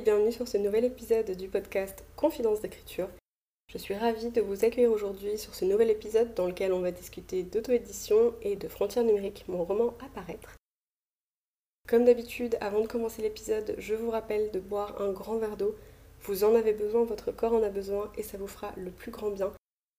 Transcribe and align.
bienvenue 0.00 0.30
sur 0.30 0.46
ce 0.46 0.58
nouvel 0.58 0.84
épisode 0.84 1.32
du 1.32 1.48
podcast 1.48 2.04
Confidence 2.14 2.60
d'écriture. 2.60 3.08
Je 3.72 3.78
suis 3.78 3.94
ravie 3.94 4.30
de 4.30 4.40
vous 4.40 4.64
accueillir 4.64 4.92
aujourd'hui 4.92 5.36
sur 5.38 5.56
ce 5.56 5.64
nouvel 5.64 5.90
épisode 5.90 6.34
dans 6.34 6.46
lequel 6.46 6.72
on 6.72 6.80
va 6.80 6.92
discuter 6.92 7.42
d'auto-édition 7.42 8.32
et 8.42 8.54
de 8.54 8.68
Frontières 8.68 9.04
numériques, 9.04 9.44
mon 9.48 9.64
roman 9.64 9.94
à 9.98 10.08
paraître. 10.14 10.54
Comme 11.88 12.04
d'habitude, 12.04 12.56
avant 12.60 12.80
de 12.80 12.86
commencer 12.86 13.22
l'épisode, 13.22 13.74
je 13.78 13.96
vous 13.96 14.10
rappelle 14.10 14.52
de 14.52 14.60
boire 14.60 15.02
un 15.02 15.10
grand 15.10 15.38
verre 15.38 15.56
d'eau. 15.56 15.74
Vous 16.22 16.44
en 16.44 16.54
avez 16.54 16.74
besoin, 16.74 17.02
votre 17.02 17.32
corps 17.32 17.54
en 17.54 17.62
a 17.64 17.68
besoin 17.68 18.12
et 18.16 18.22
ça 18.22 18.38
vous 18.38 18.46
fera 18.46 18.72
le 18.76 18.92
plus 18.92 19.10
grand 19.10 19.30
bien. 19.30 19.52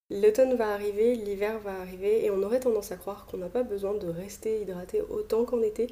L'automne 0.09 0.55
va 0.55 0.69
arriver, 0.69 1.15
l'hiver 1.15 1.59
va 1.59 1.73
arriver 1.73 2.23
et 2.23 2.31
on 2.31 2.41
aurait 2.43 2.61
tendance 2.61 2.93
à 2.93 2.97
croire 2.97 3.25
qu'on 3.25 3.37
n'a 3.37 3.49
pas 3.49 3.63
besoin 3.63 3.95
de 3.95 4.07
rester 4.07 4.61
hydraté 4.61 5.01
autant 5.01 5.43
qu'en 5.43 5.61
été, 5.61 5.89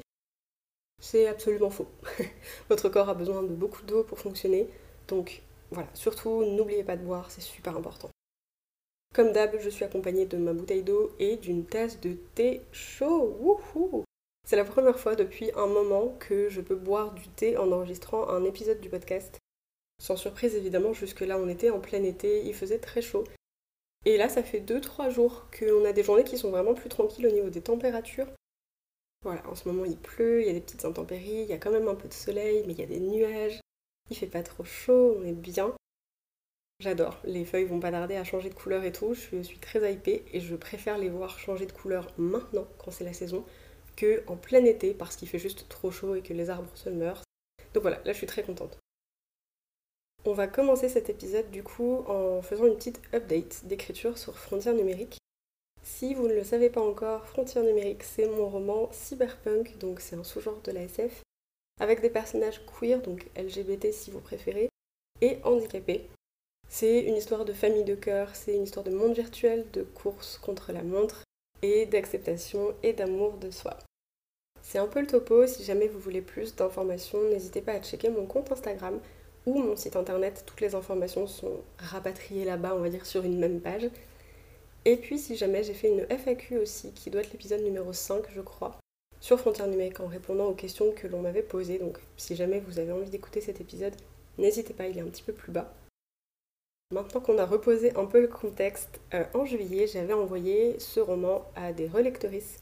c'est 1.00 1.26
absolument 1.26 1.70
faux. 1.70 1.88
Votre 2.68 2.88
corps 2.88 3.08
a 3.08 3.14
besoin 3.14 3.42
de 3.42 3.54
beaucoup 3.54 3.82
d'eau 3.82 4.04
pour 4.04 4.18
fonctionner, 4.18 4.68
donc 5.06 5.42
voilà, 5.70 5.88
surtout 5.94 6.44
n'oubliez 6.44 6.84
pas 6.84 6.96
de 6.96 7.04
boire, 7.04 7.30
c'est 7.30 7.40
super 7.40 7.76
important. 7.76 8.10
Comme 9.14 9.32
d'hab, 9.32 9.58
je 9.58 9.70
suis 9.70 9.84
accompagnée 9.84 10.26
de 10.26 10.36
ma 10.36 10.52
bouteille 10.52 10.82
d'eau 10.82 11.12
et 11.18 11.36
d'une 11.36 11.64
tasse 11.64 12.00
de 12.00 12.12
thé 12.34 12.60
chaud. 12.72 13.36
Wouhou 13.40 14.04
C'est 14.46 14.56
la 14.56 14.64
première 14.64 14.98
fois 14.98 15.16
depuis 15.16 15.50
un 15.56 15.66
moment 15.66 16.14
que 16.20 16.48
je 16.50 16.60
peux 16.60 16.76
boire 16.76 17.14
du 17.14 17.26
thé 17.28 17.56
en 17.56 17.72
enregistrant 17.72 18.28
un 18.28 18.44
épisode 18.44 18.80
du 18.80 18.90
podcast. 18.90 19.38
Sans 20.00 20.16
surprise 20.16 20.54
évidemment, 20.54 20.92
jusque-là 20.92 21.38
on 21.38 21.48
était 21.48 21.70
en 21.70 21.80
plein 21.80 22.02
été, 22.02 22.44
il 22.44 22.54
faisait 22.54 22.78
très 22.78 23.02
chaud. 23.02 23.24
Et 24.04 24.16
là, 24.16 24.28
ça 24.28 24.42
fait 24.42 24.60
2-3 24.60 25.10
jours 25.10 25.46
qu'on 25.58 25.84
a 25.84 25.92
des 25.92 26.02
journées 26.02 26.24
qui 26.24 26.38
sont 26.38 26.50
vraiment 26.50 26.74
plus 26.74 26.88
tranquilles 26.88 27.26
au 27.26 27.32
niveau 27.32 27.50
des 27.50 27.60
températures. 27.60 28.28
Voilà, 29.22 29.44
en 29.48 29.54
ce 29.54 29.68
moment 29.68 29.84
il 29.84 29.96
pleut, 29.96 30.42
il 30.42 30.46
y 30.46 30.50
a 30.50 30.52
des 30.52 30.60
petites 30.60 30.84
intempéries, 30.84 31.42
il 31.42 31.48
y 31.48 31.52
a 31.52 31.58
quand 31.58 31.72
même 31.72 31.88
un 31.88 31.94
peu 31.94 32.08
de 32.08 32.14
soleil, 32.14 32.62
mais 32.66 32.72
il 32.72 32.78
y 32.78 32.84
a 32.84 32.86
des 32.86 33.00
nuages. 33.00 33.60
Il 34.10 34.16
fait 34.16 34.26
pas 34.26 34.42
trop 34.42 34.64
chaud, 34.64 35.16
on 35.18 35.24
est 35.24 35.32
bien. 35.32 35.74
J'adore, 36.80 37.18
les 37.24 37.44
feuilles 37.44 37.64
vont 37.64 37.80
pas 37.80 37.90
tarder 37.90 38.14
à 38.14 38.22
changer 38.22 38.48
de 38.50 38.54
couleur 38.54 38.84
et 38.84 38.92
tout, 38.92 39.12
je 39.14 39.42
suis 39.42 39.58
très 39.58 39.92
hypée 39.92 40.24
et 40.32 40.40
je 40.40 40.54
préfère 40.54 40.96
les 40.96 41.08
voir 41.08 41.38
changer 41.38 41.66
de 41.66 41.72
couleur 41.72 42.06
maintenant, 42.16 42.68
quand 42.78 42.92
c'est 42.92 43.02
la 43.02 43.12
saison, 43.12 43.44
que 43.96 44.22
en 44.28 44.36
plein 44.36 44.64
été 44.64 44.94
parce 44.94 45.16
qu'il 45.16 45.28
fait 45.28 45.40
juste 45.40 45.68
trop 45.68 45.90
chaud 45.90 46.14
et 46.14 46.22
que 46.22 46.32
les 46.32 46.50
arbres 46.50 46.70
se 46.76 46.88
meurent. 46.88 47.24
Donc 47.74 47.82
voilà, 47.82 48.00
là 48.04 48.12
je 48.12 48.18
suis 48.18 48.28
très 48.28 48.44
contente. 48.44 48.78
On 50.24 50.32
va 50.32 50.46
commencer 50.46 50.88
cet 50.88 51.10
épisode 51.10 51.50
du 51.50 51.64
coup 51.64 52.04
en 52.06 52.42
faisant 52.42 52.66
une 52.66 52.76
petite 52.76 53.00
update 53.12 53.64
d'écriture 53.64 54.16
sur 54.16 54.38
Frontières 54.38 54.74
numériques. 54.74 55.17
Si 55.90 56.14
vous 56.14 56.28
ne 56.28 56.34
le 56.34 56.44
savez 56.44 56.68
pas 56.68 56.82
encore, 56.82 57.26
Frontières 57.26 57.64
numériques, 57.64 58.04
c'est 58.04 58.28
mon 58.28 58.48
roman 58.48 58.88
cyberpunk, 58.92 59.78
donc 59.78 60.00
c'est 60.00 60.14
un 60.14 60.22
sous-genre 60.22 60.60
de 60.62 60.70
la 60.70 60.82
SF, 60.82 61.22
avec 61.80 62.02
des 62.02 62.10
personnages 62.10 62.60
queer, 62.66 63.00
donc 63.00 63.26
LGBT 63.36 63.90
si 63.90 64.12
vous 64.12 64.20
préférez, 64.20 64.68
et 65.22 65.38
handicapés. 65.42 66.06
C'est 66.68 67.00
une 67.00 67.16
histoire 67.16 67.44
de 67.44 67.54
famille 67.54 67.84
de 67.84 67.96
cœur, 67.96 68.36
c'est 68.36 68.54
une 68.54 68.62
histoire 68.62 68.84
de 68.84 68.94
monde 68.94 69.14
virtuel, 69.14 69.64
de 69.72 69.82
course 69.82 70.38
contre 70.38 70.72
la 70.72 70.82
montre, 70.82 71.24
et 71.62 71.86
d'acceptation 71.86 72.74
et 72.84 72.92
d'amour 72.92 73.38
de 73.38 73.50
soi. 73.50 73.76
C'est 74.62 74.78
un 74.78 74.86
peu 74.86 75.00
le 75.00 75.06
topo, 75.08 75.46
si 75.46 75.64
jamais 75.64 75.88
vous 75.88 75.98
voulez 75.98 76.22
plus 76.22 76.54
d'informations, 76.54 77.24
n'hésitez 77.24 77.62
pas 77.62 77.72
à 77.72 77.82
checker 77.82 78.10
mon 78.10 78.26
compte 78.26 78.52
Instagram 78.52 79.00
ou 79.46 79.58
mon 79.58 79.74
site 79.74 79.96
internet, 79.96 80.44
toutes 80.46 80.60
les 80.60 80.74
informations 80.74 81.26
sont 81.26 81.62
rapatriées 81.78 82.44
là-bas, 82.44 82.74
on 82.76 82.82
va 82.82 82.90
dire 82.90 83.06
sur 83.06 83.24
une 83.24 83.38
même 83.38 83.60
page. 83.60 83.90
Et 84.84 84.96
puis 84.96 85.18
si 85.18 85.36
jamais 85.36 85.62
j'ai 85.62 85.74
fait 85.74 85.88
une 85.88 86.06
FAQ 86.08 86.58
aussi, 86.58 86.92
qui 86.92 87.10
doit 87.10 87.20
être 87.20 87.32
l'épisode 87.32 87.62
numéro 87.62 87.92
5 87.92 88.24
je 88.34 88.40
crois, 88.40 88.78
sur 89.20 89.38
Frontières 89.38 89.66
numériques 89.66 90.00
en 90.00 90.06
répondant 90.06 90.46
aux 90.46 90.54
questions 90.54 90.92
que 90.92 91.06
l'on 91.06 91.20
m'avait 91.20 91.42
posées. 91.42 91.78
Donc 91.78 91.98
si 92.16 92.36
jamais 92.36 92.60
vous 92.60 92.78
avez 92.78 92.92
envie 92.92 93.10
d'écouter 93.10 93.40
cet 93.40 93.60
épisode, 93.60 93.94
n'hésitez 94.38 94.74
pas, 94.74 94.86
il 94.86 94.98
est 94.98 95.02
un 95.02 95.08
petit 95.08 95.22
peu 95.22 95.32
plus 95.32 95.52
bas. 95.52 95.74
Maintenant 96.90 97.20
qu'on 97.20 97.36
a 97.36 97.44
reposé 97.44 97.94
un 97.96 98.06
peu 98.06 98.20
le 98.20 98.28
contexte, 98.28 99.00
euh, 99.12 99.24
en 99.34 99.44
juillet 99.44 99.86
j'avais 99.86 100.14
envoyé 100.14 100.78
ce 100.78 101.00
roman 101.00 101.44
à 101.54 101.72
des 101.72 101.86
relectrices 101.86 102.60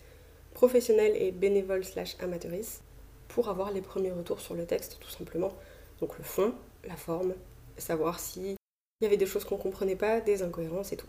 professionnelles 0.53 1.15
et 1.16 1.31
bénévoles 1.31 1.84
slash 1.84 2.16
amateuristes 2.19 2.83
pour 3.28 3.48
avoir 3.48 3.71
les 3.71 3.83
premiers 3.83 4.10
retours 4.10 4.41
sur 4.41 4.54
le 4.54 4.66
texte 4.66 4.98
tout 5.00 5.10
simplement. 5.10 5.53
Donc 6.00 6.19
le 6.19 6.25
fond, 6.25 6.54
la 6.88 6.97
forme, 6.97 7.34
savoir 7.77 8.19
s'il 8.19 8.56
y 9.00 9.06
avait 9.06 9.16
des 9.16 9.27
choses 9.27 9.44
qu'on 9.44 9.59
comprenait 9.59 9.97
pas, 9.97 10.21
des 10.21 10.43
incohérences 10.43 10.93
et 10.93 10.97
tout. 10.97 11.06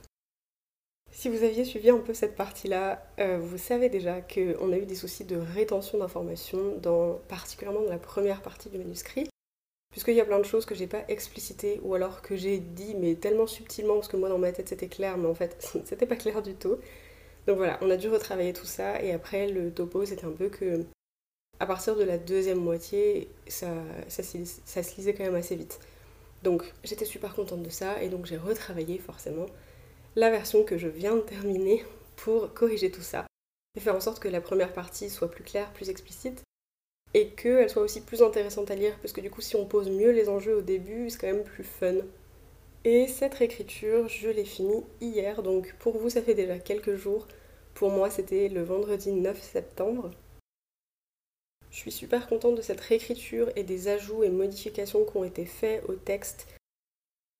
Si 1.12 1.30
vous 1.30 1.44
aviez 1.44 1.66
suivi 1.66 1.90
un 1.90 1.98
peu 1.98 2.14
cette 2.14 2.36
partie-là, 2.36 3.04
euh, 3.20 3.40
vous 3.40 3.58
savez 3.58 3.90
déjà 3.90 4.22
qu'on 4.22 4.72
a 4.72 4.78
eu 4.78 4.86
des 4.86 4.96
soucis 4.96 5.26
de 5.26 5.38
rétention 5.38 5.98
d'informations, 5.98 6.80
particulièrement 7.28 7.82
dans 7.82 7.90
la 7.90 7.98
première 7.98 8.42
partie 8.42 8.70
du 8.70 8.78
manuscrit, 8.78 9.28
puisqu'il 9.92 10.14
y 10.16 10.22
a 10.22 10.26
plein 10.26 10.38
de 10.38 10.46
choses 10.46 10.66
que 10.66 10.76
j'ai 10.76 10.86
pas 10.86 11.04
explicitées 11.08 11.80
ou 11.84 11.96
alors 11.96 12.22
que 12.22 12.36
j'ai 12.36 12.60
dit 12.60 12.94
mais 12.96 13.16
tellement 13.16 13.48
subtilement 13.48 13.96
parce 13.96 14.08
que 14.08 14.18
moi 14.18 14.30
dans 14.30 14.38
ma 14.38 14.52
tête 14.52 14.70
c'était 14.70 14.90
clair 14.90 15.18
mais 15.18 15.28
en 15.28 15.34
fait 15.34 15.58
c'était 15.86 16.06
pas 16.06 16.16
clair 16.16 16.42
du 16.44 16.54
tout. 16.54 16.78
Donc 17.48 17.58
voilà, 17.58 17.80
on 17.82 17.90
a 17.90 17.98
dû 17.98 18.10
retravailler 18.10 18.54
tout 18.54 18.66
ça 18.66 19.02
et 19.02 19.12
après 19.12 19.48
le 19.48 19.72
topo 19.72 20.06
c'était 20.06 20.26
un 20.26 20.32
peu 20.32 20.50
que 20.50 20.86
à 21.60 21.66
partir 21.66 21.96
de 21.96 22.04
la 22.04 22.18
deuxième 22.20 22.60
moitié 22.60 23.30
ça, 23.48 23.74
ça 24.08 24.22
se 24.22 24.96
lisait 24.98 25.14
quand 25.14 25.24
même 25.24 25.36
assez 25.36 25.56
vite. 25.56 25.80
Donc 26.44 26.64
j'étais 26.84 27.06
super 27.06 27.34
contente 27.34 27.64
de 27.64 27.70
ça 27.70 28.02
et 28.04 28.10
donc 28.10 28.26
j'ai 28.28 28.38
retravaillé 28.38 29.00
forcément 29.00 29.48
la 30.18 30.32
version 30.32 30.64
que 30.64 30.80
je 30.80 30.88
viens 30.88 31.16
de 31.16 31.22
terminer 31.22 31.86
pour 32.16 32.52
corriger 32.56 32.90
tout 32.90 33.04
ça 33.04 33.28
et 33.76 33.80
faire 33.80 33.96
en 33.96 34.00
sorte 34.00 34.20
que 34.20 34.28
la 34.28 34.42
première 34.42 34.74
partie 34.74 35.12
soit 35.12 35.30
plus 35.30 35.44
claire, 35.44 35.72
plus 35.74 35.92
explicite 35.92 36.42
et 37.14 37.30
qu'elle 37.30 37.70
soit 37.70 37.84
aussi 37.84 38.02
plus 38.02 38.24
intéressante 38.24 38.72
à 38.72 38.76
lire 38.76 38.98
parce 39.00 39.14
que 39.14 39.22
du 39.22 39.30
coup 39.30 39.42
si 39.42 39.56
on 39.56 39.68
pose 39.68 39.92
mieux 39.92 40.10
les 40.10 40.28
enjeux 40.28 40.56
au 40.56 40.62
début 40.62 41.12
c'est 41.12 41.20
quand 41.20 41.28
même 41.28 41.44
plus 41.44 41.64
fun. 41.64 41.98
Et 42.84 43.08
cette 43.08 43.36
réécriture 43.36 44.08
je 44.08 44.30
l'ai 44.30 44.44
finie 44.44 44.84
hier 45.02 45.44
donc 45.44 45.76
pour 45.78 46.00
vous 46.00 46.10
ça 46.10 46.24
fait 46.24 46.34
déjà 46.34 46.58
quelques 46.58 46.96
jours. 46.96 47.28
Pour 47.76 47.92
moi 47.92 48.10
c'était 48.10 48.50
le 48.50 48.64
vendredi 48.64 49.12
9 49.12 49.40
septembre. 49.40 50.10
Je 51.70 51.78
suis 51.78 51.92
super 51.92 52.26
contente 52.26 52.56
de 52.56 52.64
cette 52.64 52.82
réécriture 52.82 53.52
et 53.56 53.62
des 53.62 53.88
ajouts 53.88 54.24
et 54.24 54.32
modifications 54.32 55.06
qui 55.06 55.16
ont 55.16 55.24
été 55.24 55.46
faits 55.46 55.84
au 55.88 55.94
texte 55.94 56.48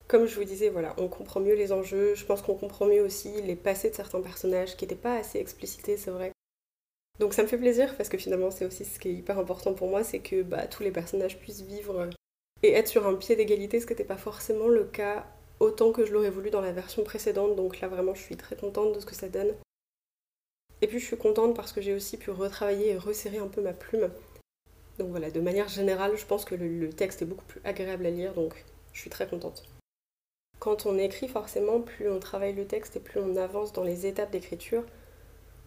comme 0.08 0.26
je 0.26 0.34
vous 0.34 0.44
disais, 0.44 0.70
voilà, 0.70 0.94
on 0.98 1.06
comprend 1.08 1.38
mieux 1.38 1.54
les 1.54 1.70
enjeux. 1.70 2.14
Je 2.14 2.24
pense 2.24 2.42
qu'on 2.42 2.54
comprend 2.54 2.86
mieux 2.86 3.02
aussi 3.02 3.30
les 3.42 3.56
passés 3.56 3.90
de 3.90 3.94
certains 3.94 4.22
personnages 4.22 4.76
qui 4.76 4.84
n'étaient 4.84 4.96
pas 4.96 5.16
assez 5.16 5.38
explicités, 5.38 5.96
c'est 5.96 6.10
vrai. 6.10 6.32
Donc 7.18 7.34
ça 7.34 7.42
me 7.42 7.48
fait 7.48 7.58
plaisir 7.58 7.96
parce 7.96 8.08
que 8.08 8.16
finalement 8.16 8.50
c'est 8.50 8.64
aussi 8.64 8.84
ce 8.84 8.98
qui 8.98 9.08
est 9.08 9.14
hyper 9.14 9.38
important 9.38 9.74
pour 9.74 9.88
moi, 9.88 10.04
c'est 10.04 10.20
que 10.20 10.42
bah, 10.42 10.66
tous 10.66 10.82
les 10.82 10.92
personnages 10.92 11.38
puissent 11.38 11.62
vivre 11.62 12.08
et 12.62 12.72
être 12.72 12.88
sur 12.88 13.06
un 13.06 13.14
pied 13.14 13.36
d'égalité, 13.36 13.80
ce 13.80 13.86
qui 13.86 13.92
n'était 13.92 14.04
pas 14.04 14.16
forcément 14.16 14.68
le 14.68 14.84
cas 14.84 15.26
autant 15.60 15.90
que 15.90 16.06
je 16.06 16.12
l'aurais 16.12 16.30
voulu 16.30 16.50
dans 16.50 16.60
la 16.60 16.72
version 16.72 17.02
précédente. 17.02 17.56
Donc 17.56 17.80
là 17.80 17.88
vraiment 17.88 18.14
je 18.14 18.22
suis 18.22 18.36
très 18.36 18.56
contente 18.56 18.94
de 18.94 19.00
ce 19.00 19.06
que 19.06 19.16
ça 19.16 19.28
donne. 19.28 19.52
Et 20.80 20.86
puis 20.86 21.00
je 21.00 21.06
suis 21.06 21.16
contente 21.16 21.56
parce 21.56 21.72
que 21.72 21.80
j'ai 21.80 21.92
aussi 21.92 22.16
pu 22.18 22.30
retravailler 22.30 22.90
et 22.90 22.96
resserrer 22.96 23.38
un 23.38 23.48
peu 23.48 23.60
ma 23.60 23.72
plume. 23.72 24.10
Donc 25.00 25.10
voilà, 25.10 25.30
de 25.30 25.40
manière 25.40 25.68
générale, 25.68 26.16
je 26.16 26.24
pense 26.24 26.44
que 26.44 26.54
le 26.54 26.90
texte 26.90 27.22
est 27.22 27.26
beaucoup 27.26 27.44
plus 27.46 27.60
agréable 27.64 28.06
à 28.06 28.10
lire, 28.10 28.34
donc 28.34 28.64
je 28.92 29.00
suis 29.00 29.10
très 29.10 29.28
contente. 29.28 29.64
Quand 30.58 30.86
on 30.86 30.98
écrit, 30.98 31.28
forcément, 31.28 31.80
plus 31.80 32.10
on 32.10 32.18
travaille 32.18 32.54
le 32.54 32.66
texte 32.66 32.96
et 32.96 33.00
plus 33.00 33.20
on 33.20 33.36
avance 33.36 33.72
dans 33.72 33.84
les 33.84 34.06
étapes 34.06 34.30
d'écriture, 34.30 34.84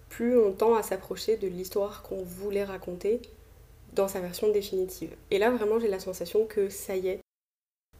plus 0.09 0.37
on 0.37 0.51
tend 0.51 0.75
à 0.75 0.83
s'approcher 0.83 1.37
de 1.37 1.47
l'histoire 1.47 2.03
qu'on 2.03 2.23
voulait 2.23 2.65
raconter 2.65 3.21
dans 3.93 4.07
sa 4.07 4.19
version 4.19 4.51
définitive. 4.51 5.15
Et 5.31 5.39
là, 5.39 5.49
vraiment, 5.51 5.79
j'ai 5.79 5.87
la 5.87 5.99
sensation 5.99 6.45
que 6.45 6.69
ça 6.69 6.95
y 6.95 7.07
est, 7.07 7.19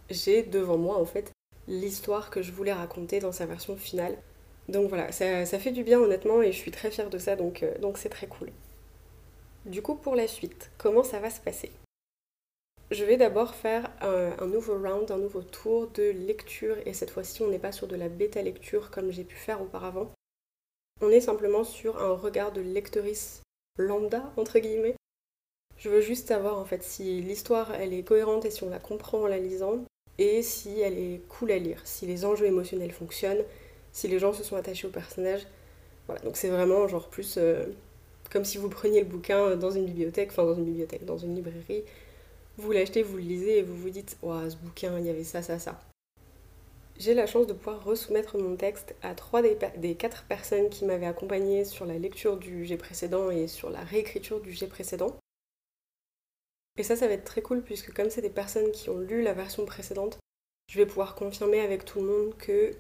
j'ai 0.10 0.44
devant 0.44 0.78
moi, 0.78 0.98
en 0.98 1.06
fait, 1.06 1.32
l'histoire 1.68 2.30
que 2.30 2.42
je 2.42 2.52
voulais 2.52 2.74
raconter 2.74 3.20
dans 3.20 3.32
sa 3.32 3.46
version 3.46 3.78
finale. 3.78 4.18
Donc 4.68 4.90
voilà, 4.90 5.12
ça, 5.12 5.46
fait 5.46 5.72
du 5.72 5.84
bien 5.84 6.00
honnêtement 6.00 6.42
et 6.42 6.52
je 6.52 6.58
suis 6.58 6.72
très 6.72 6.92
fière 6.92 7.10
de 7.10 7.18
ça, 7.18 7.36
donc 7.36 7.64
euh, 7.64 7.78
donc 7.80 7.98
c'est 7.98 8.10
très 8.10 8.28
cool. 8.28 8.50
Du 9.66 9.82
coup, 9.82 9.96
pour 9.96 10.16
la 10.16 10.28
suite, 10.28 10.72
comment 10.78 11.04
ça 11.04 11.20
va 11.20 11.30
se 11.30 11.42
passer? 11.42 11.72
Je 12.92 13.06
vais 13.06 13.16
d'abord 13.16 13.56
faire 13.56 13.90
un, 14.02 14.46
nouveau 14.48 14.78
round, 14.78 15.10
un 15.12 15.18
nouveau 15.18 15.42
tour 15.42 15.88
de 15.88 16.12
lecture 16.12 16.76
et 16.86 16.94
cette 16.94 17.10
fois-ci 17.10 17.42
on 17.42 17.48
n'est 17.48 17.58
pas 17.58 17.72
sur 17.72 17.88
de 17.88 17.96
la 17.96 18.10
bêta 18.10 18.42
lecture 18.42 18.92
comme 18.92 19.12
j'ai 19.12 19.24
pu 19.24 19.36
faire 19.36 19.62
auparavant. 19.62 20.12
On 21.02 21.10
est 21.10 21.22
simplement 21.22 21.64
sur 21.64 22.02
un 22.02 22.12
regard 22.12 22.52
de 22.52 22.60
lectrice 22.60 23.42
lambda 23.78 24.34
entre 24.36 24.60
guillemets. 24.60 24.96
Je 25.78 25.90
veux 25.90 26.02
juste 26.02 26.28
savoir 26.28 26.60
en 26.60 26.66
fait 26.66 26.84
si 26.84 27.22
l'histoire 27.22 27.74
elle 27.74 27.94
est 27.94 28.04
cohérente 28.04 28.44
et 28.44 28.52
si 28.52 28.64
on 28.64 28.70
la 28.70 28.80
comprend 28.80 29.22
en 29.22 29.28
la 29.28 29.40
lisant 29.40 29.86
et 30.18 30.44
si 30.44 30.82
elle 30.82 31.00
est 31.00 31.22
cool 31.30 31.52
à 31.52 31.58
lire, 31.58 31.82
si 31.86 32.06
les 32.06 32.26
enjeux 32.26 32.46
émotionnels 32.46 32.92
fonctionnent, 32.92 33.44
si 33.94 34.10
les 34.10 34.20
gens 34.20 34.34
se 34.34 34.44
sont 34.44 34.58
attachés 34.58 34.88
au 34.88 34.92
personnage. 34.92 35.48
Voilà, 36.08 36.22
donc 36.24 36.36
c'est 36.36 36.50
vraiment 36.50 36.90
genre 36.90 37.08
plus 37.08 37.36
euh, 37.38 37.64
comme 38.30 38.44
si 38.44 38.58
vous 38.58 38.70
preniez 38.70 39.00
le 39.00 39.08
bouquin 39.08 39.56
dans 39.56 39.72
une 39.72 39.86
bibliothèque, 39.86 40.32
enfin 40.32 40.44
dans 40.44 40.56
une 40.56 40.66
bibliothèque, 40.66 41.06
dans 41.06 41.18
une 41.18 41.36
librairie, 41.36 41.84
vous 42.62 42.72
l'achetez, 42.72 43.02
vous 43.02 43.18
le 43.18 43.24
lisez 43.24 43.58
et 43.58 43.62
vous 43.64 43.76
vous 43.76 43.90
dites 43.90 44.18
Waouh, 44.22 44.50
ce 44.50 44.56
bouquin, 44.56 44.98
il 45.00 45.06
y 45.06 45.10
avait 45.10 45.24
ça, 45.24 45.42
ça, 45.42 45.60
ça. 45.60 45.82
J'ai 46.98 47.16
la 47.16 47.26
chance 47.26 47.48
de 47.48 47.54
pouvoir 47.54 47.84
resoumettre 47.84 48.38
mon 48.38 48.56
texte 48.56 48.94
à 49.02 49.16
trois 49.16 49.42
des, 49.42 49.96
quatre 49.96 50.24
personnes 50.26 50.70
qui 50.70 50.86
m'avaient 50.86 51.08
accompagné 51.08 51.66
sur 51.66 51.86
la 51.86 51.98
lecture 51.98 52.38
du 52.38 52.64
G 52.66 52.78
précédent 52.78 53.32
et 53.32 53.48
sur 53.48 53.72
la 53.72 53.82
réécriture 53.82 54.40
du 54.40 54.52
G 54.52 54.68
précédent. 54.68 55.18
Et 56.78 56.84
ça, 56.84 56.96
ça 56.96 57.08
va 57.08 57.14
être 57.14 57.24
très 57.24 57.42
cool 57.42 57.64
puisque 57.64 57.92
comme 57.92 58.12
c'est 58.12 58.22
des 58.22 58.30
personnes 58.30 58.72
qui 58.72 58.92
ont 58.92 59.00
lu 59.00 59.24
la 59.24 59.34
version 59.34 59.66
précédente, 59.66 60.20
je 60.68 60.78
vais 60.78 60.86
pouvoir 60.86 61.16
confirmer 61.16 61.62
avec 61.62 61.86
tout 61.86 62.02
le 62.02 62.08
monde 62.08 62.38
que, 62.38 62.72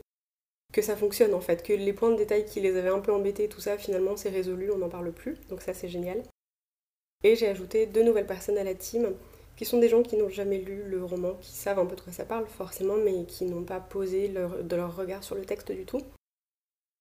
que 0.71 0.83
ça 0.83 0.95
fonctionne 0.95 1.33
en 1.33 1.41
fait, 1.41 1.63
que 1.63 1.73
les 1.73 1.93
points 1.93 2.11
de 2.11 2.17
détail 2.17 2.45
qui 2.45 2.61
les 2.61 2.77
avaient 2.77 2.89
un 2.89 2.99
peu 2.99 3.11
embêtés, 3.11 3.49
tout 3.49 3.59
ça, 3.59 3.79
finalement 3.79 4.17
c'est 4.17 4.29
résolu, 4.29 4.71
on 4.71 4.77
n'en 4.77 4.89
parle 4.89 5.11
plus. 5.11 5.37
Donc 5.49 5.61
ça, 5.61 5.73
c'est 5.73 5.89
génial. 5.89 6.21
Et 7.23 7.35
j'ai 7.35 7.47
ajouté 7.47 7.87
deux 7.87 8.03
nouvelles 8.03 8.27
personnes 8.27 8.57
à 8.57 8.63
la 8.63 8.75
team 8.75 9.15
qui 9.61 9.65
sont 9.65 9.77
des 9.77 9.89
gens 9.89 10.01
qui 10.01 10.17
n'ont 10.17 10.27
jamais 10.27 10.57
lu 10.57 10.81
le 10.87 11.05
roman, 11.05 11.35
qui 11.35 11.51
savent 11.51 11.77
un 11.77 11.85
peu 11.85 11.95
de 11.95 12.01
quoi 12.01 12.11
ça 12.11 12.25
parle 12.25 12.47
forcément, 12.47 12.95
mais 12.95 13.25
qui 13.25 13.45
n'ont 13.45 13.63
pas 13.63 13.79
posé 13.79 14.27
de 14.27 14.75
leur 14.75 14.95
regard 14.95 15.23
sur 15.23 15.35
le 15.35 15.45
texte 15.45 15.71
du 15.71 15.85
tout. 15.85 16.01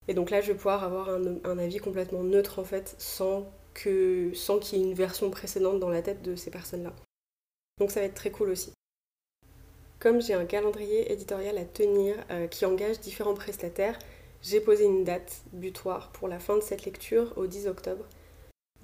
Et 0.08 0.12
donc 0.12 0.28
là, 0.28 0.42
je 0.42 0.48
vais 0.48 0.54
pouvoir 0.54 0.84
avoir 0.84 1.08
un, 1.08 1.58
avis 1.58 1.78
complètement 1.78 2.22
neutre 2.22 2.58
en 2.58 2.64
fait, 2.64 2.94
sans 2.98 3.50
que 3.72 4.30
sans 4.34 4.58
qu'il 4.58 4.78
y 4.78 4.82
ait 4.82 4.84
une 4.84 4.92
version 4.92 5.30
précédente 5.30 5.80
dans 5.80 5.88
la 5.88 6.02
tête 6.02 6.20
de 6.20 6.36
ces 6.36 6.50
personnes-là. 6.50 6.92
Donc 7.78 7.90
ça 7.90 8.00
va 8.00 8.06
être 8.06 8.14
très 8.14 8.30
cool 8.30 8.50
aussi. 8.50 8.74
Comme 9.98 10.20
j'ai 10.20 10.34
un 10.34 10.44
calendrier 10.44 11.10
éditorial 11.10 11.56
à 11.56 11.64
tenir 11.64 12.14
euh, 12.30 12.46
qui 12.46 12.66
engage 12.66 13.00
différents 13.00 13.32
prestataires, 13.32 13.98
j'ai 14.42 14.60
posé 14.60 14.84
une 14.84 15.04
date 15.04 15.44
butoir 15.54 16.12
pour 16.12 16.28
la 16.28 16.38
fin 16.38 16.58
de 16.58 16.62
cette 16.62 16.84
lecture 16.84 17.32
au 17.38 17.46
10 17.46 17.68
octobre. 17.68 18.04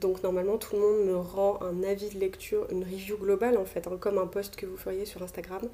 Donc 0.00 0.22
normalement 0.22 0.58
tout 0.58 0.76
le 0.76 0.82
monde 0.82 1.06
me 1.06 1.16
rend 1.16 1.60
un 1.62 1.82
avis 1.82 2.10
de 2.10 2.19
lecture, 2.19 2.66
une 2.70 2.84
review 2.84 3.16
globale 3.16 3.56
en 3.56 3.64
fait, 3.64 3.87
hein, 3.87 3.96
comme 3.98 4.19
un 4.19 4.26
post 4.26 4.56
que 4.56 4.66
vous 4.66 4.76
feriez 4.76 5.06
sur 5.06 5.22
Instagram. 5.22 5.69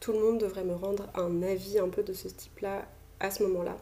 Tout 0.00 0.12
le 0.12 0.18
monde 0.18 0.38
devrait 0.38 0.64
me 0.64 0.74
rendre 0.74 1.08
un 1.14 1.42
avis 1.42 1.78
un 1.78 1.88
peu 1.88 2.02
de 2.02 2.12
ce 2.12 2.28
type-là 2.28 2.86
à 3.20 3.30
ce 3.30 3.42
moment-là. 3.44 3.76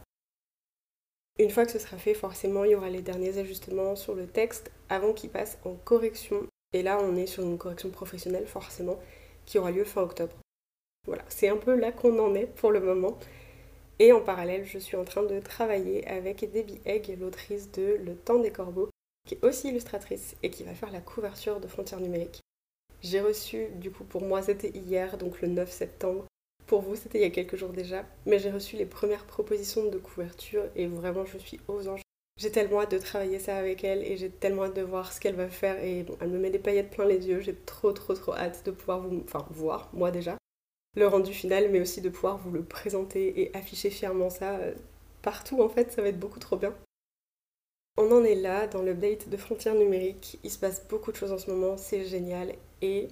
Une 1.37 1.49
fois 1.49 1.65
que 1.65 1.71
ce 1.71 1.79
sera 1.79 1.97
fait, 1.97 2.13
forcément, 2.13 2.63
il 2.63 2.71
y 2.71 2.75
aura 2.75 2.89
les 2.89 3.01
derniers 3.01 3.37
ajustements 3.37 3.97
sur 3.97 4.15
le 4.15 4.25
texte 4.25 4.71
avant 4.87 5.11
qu'il 5.11 5.29
passe 5.29 5.57
en 5.65 5.73
correction. 5.73 6.47
Et 6.71 6.81
là, 6.81 6.97
on 7.01 7.17
est 7.17 7.27
sur 7.27 7.43
une 7.43 7.57
correction 7.57 7.89
professionnelle, 7.89 8.47
forcément, 8.47 8.97
qui 9.45 9.59
aura 9.59 9.71
lieu 9.71 9.83
fin 9.83 10.01
octobre. 10.01 10.35
Voilà, 11.05 11.23
c'est 11.27 11.49
un 11.49 11.57
peu 11.57 11.75
là 11.75 11.91
qu'on 11.91 12.17
en 12.19 12.33
est 12.35 12.45
pour 12.45 12.71
le 12.71 12.79
moment. 12.79 13.19
Et 13.99 14.11
en 14.11 14.21
parallèle, 14.21 14.65
je 14.65 14.77
suis 14.77 14.97
en 14.97 15.05
train 15.05 15.23
de 15.23 15.39
travailler 15.39 16.05
avec 16.07 16.51
Debbie 16.51 16.81
Egg, 16.85 17.17
l'autrice 17.19 17.71
de 17.71 17.97
Le 18.03 18.15
Temps 18.15 18.39
des 18.39 18.51
Corbeaux, 18.51 18.89
qui 19.25 19.35
est 19.35 19.45
aussi 19.45 19.69
illustratrice 19.69 20.35
et 20.43 20.49
qui 20.49 20.63
va 20.63 20.73
faire 20.73 20.91
la 20.91 20.99
couverture 20.99 21.61
de 21.61 21.67
Frontières 21.67 22.01
numériques. 22.01 22.41
J'ai 23.01 23.21
reçu, 23.21 23.67
du 23.75 23.91
coup, 23.91 24.03
pour 24.03 24.23
moi, 24.23 24.41
c'était 24.41 24.71
hier, 24.71 25.17
donc 25.17 25.41
le 25.41 25.47
9 25.47 25.71
septembre, 25.71 26.25
pour 26.67 26.81
vous, 26.81 26.95
c'était 26.95 27.19
il 27.19 27.21
y 27.21 27.25
a 27.25 27.29
quelques 27.29 27.55
jours 27.55 27.69
déjà, 27.69 28.05
mais 28.25 28.39
j'ai 28.39 28.49
reçu 28.51 28.75
les 28.75 28.85
premières 28.85 29.25
propositions 29.25 29.85
de 29.85 29.97
couverture 29.99 30.65
et 30.75 30.87
vraiment 30.87 31.23
je 31.23 31.37
suis 31.37 31.59
aux 31.67 31.87
anges. 31.87 32.01
J'ai 32.37 32.51
tellement 32.51 32.81
hâte 32.81 32.91
de 32.91 32.97
travailler 32.97 33.39
ça 33.39 33.55
avec 33.55 33.83
elle 33.83 34.03
et 34.03 34.17
j'ai 34.17 34.29
tellement 34.29 34.63
hâte 34.63 34.75
de 34.75 34.81
voir 34.81 35.13
ce 35.13 35.21
qu'elle 35.21 35.35
va 35.35 35.47
faire 35.47 35.81
et 35.81 36.05
elle 36.19 36.29
me 36.29 36.39
met 36.39 36.49
des 36.49 36.59
paillettes 36.59 36.89
plein 36.89 37.05
les 37.05 37.27
yeux. 37.27 37.39
J'ai 37.39 37.55
trop 37.55 37.93
trop 37.93 38.13
trop 38.15 38.33
hâte 38.33 38.65
de 38.65 38.71
pouvoir 38.71 38.99
vous, 38.99 39.21
enfin 39.23 39.45
voir 39.51 39.89
moi 39.93 40.11
déjà 40.11 40.35
le 40.95 41.07
rendu 41.07 41.33
final, 41.33 41.69
mais 41.71 41.81
aussi 41.81 42.01
de 42.01 42.09
pouvoir 42.09 42.37
vous 42.37 42.51
le 42.51 42.63
présenter 42.63 43.41
et 43.41 43.55
afficher 43.55 43.89
fièrement 43.89 44.29
ça 44.29 44.57
euh, 44.57 44.73
partout 45.21 45.61
en 45.61 45.69
fait. 45.69 45.91
Ça 45.91 46.01
va 46.01 46.09
être 46.09 46.19
beaucoup 46.19 46.39
trop 46.39 46.57
bien. 46.57 46.73
On 47.97 48.11
en 48.11 48.23
est 48.23 48.35
là 48.35 48.67
dans 48.67 48.81
le 48.81 48.93
date 48.93 49.29
de 49.29 49.37
frontières 49.37 49.75
numériques. 49.75 50.39
Il 50.43 50.51
se 50.51 50.59
passe 50.59 50.85
beaucoup 50.87 51.11
de 51.11 51.17
choses 51.17 51.31
en 51.31 51.37
ce 51.37 51.49
moment, 51.49 51.77
c'est 51.77 52.05
génial 52.05 52.53
et 52.81 53.07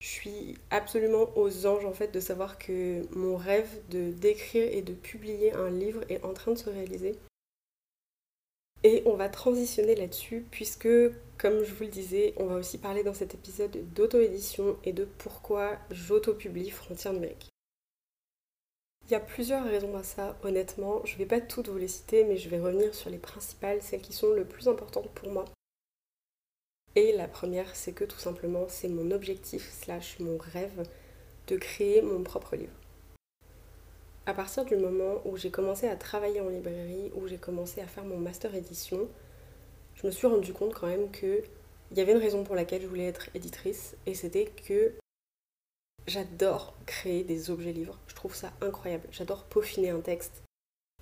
je 0.00 0.08
suis 0.08 0.58
absolument 0.70 1.30
aux 1.36 1.66
anges 1.66 1.86
en 1.86 1.92
fait 1.92 2.12
de 2.12 2.20
savoir 2.20 2.58
que 2.58 3.02
mon 3.16 3.36
rêve 3.36 3.70
de 3.88 4.10
d'écrire 4.10 4.68
et 4.70 4.82
de 4.82 4.92
publier 4.92 5.52
un 5.54 5.70
livre 5.70 6.02
est 6.10 6.22
en 6.24 6.34
train 6.34 6.52
de 6.52 6.58
se 6.58 6.68
réaliser. 6.68 7.16
Et 8.82 9.02
on 9.06 9.14
va 9.14 9.28
transitionner 9.28 9.94
là-dessus 9.94 10.46
puisque, 10.50 10.88
comme 11.38 11.64
je 11.64 11.74
vous 11.74 11.84
le 11.84 11.90
disais, 11.90 12.34
on 12.36 12.46
va 12.46 12.56
aussi 12.56 12.78
parler 12.78 13.02
dans 13.02 13.14
cet 13.14 13.34
épisode 13.34 13.76
d'auto-édition 13.94 14.76
et 14.84 14.92
de 14.92 15.04
pourquoi 15.04 15.78
j'auto-publie 15.90 16.70
Frontières 16.70 17.14
numériques. 17.14 17.48
Il 19.08 19.12
y 19.12 19.14
a 19.14 19.20
plusieurs 19.20 19.64
raisons 19.64 19.96
à 19.96 20.02
ça, 20.02 20.36
honnêtement. 20.42 21.00
Je 21.04 21.12
ne 21.14 21.18
vais 21.18 21.26
pas 21.26 21.40
toutes 21.40 21.68
vous 21.68 21.78
les 21.78 21.86
citer, 21.86 22.24
mais 22.24 22.36
je 22.36 22.48
vais 22.48 22.58
revenir 22.58 22.92
sur 22.92 23.08
les 23.08 23.18
principales, 23.18 23.80
celles 23.80 24.02
qui 24.02 24.12
sont 24.12 24.32
le 24.32 24.44
plus 24.44 24.66
importantes 24.66 25.10
pour 25.10 25.30
moi. 25.30 25.44
Et 26.96 27.12
la 27.12 27.28
première, 27.28 27.76
c'est 27.76 27.92
que 27.92 28.04
tout 28.04 28.18
simplement, 28.18 28.66
c'est 28.68 28.88
mon 28.88 29.12
objectif 29.12 29.70
slash 29.70 30.18
mon 30.18 30.38
rêve 30.38 30.82
de 31.46 31.56
créer 31.56 32.02
mon 32.02 32.22
propre 32.24 32.56
livre. 32.56 32.72
À 34.28 34.34
partir 34.34 34.64
du 34.64 34.76
moment 34.76 35.22
où 35.24 35.36
j'ai 35.36 35.52
commencé 35.52 35.86
à 35.86 35.94
travailler 35.94 36.40
en 36.40 36.48
librairie, 36.48 37.12
où 37.14 37.28
j'ai 37.28 37.38
commencé 37.38 37.80
à 37.80 37.86
faire 37.86 38.04
mon 38.04 38.18
master 38.18 38.56
édition, 38.56 39.08
je 39.94 40.04
me 40.04 40.10
suis 40.10 40.26
rendu 40.26 40.52
compte 40.52 40.74
quand 40.74 40.88
même 40.88 41.10
que 41.12 41.44
il 41.92 41.96
y 41.96 42.00
avait 42.00 42.10
une 42.10 42.18
raison 42.18 42.42
pour 42.42 42.56
laquelle 42.56 42.82
je 42.82 42.88
voulais 42.88 43.06
être 43.06 43.28
éditrice, 43.34 43.96
et 44.06 44.14
c'était 44.14 44.46
que 44.66 44.92
j'adore 46.08 46.74
créer 46.86 47.22
des 47.22 47.50
objets 47.50 47.72
livres. 47.72 48.00
Je 48.08 48.16
trouve 48.16 48.34
ça 48.34 48.52
incroyable. 48.60 49.06
J'adore 49.12 49.44
peaufiner 49.44 49.90
un 49.90 50.00
texte. 50.00 50.42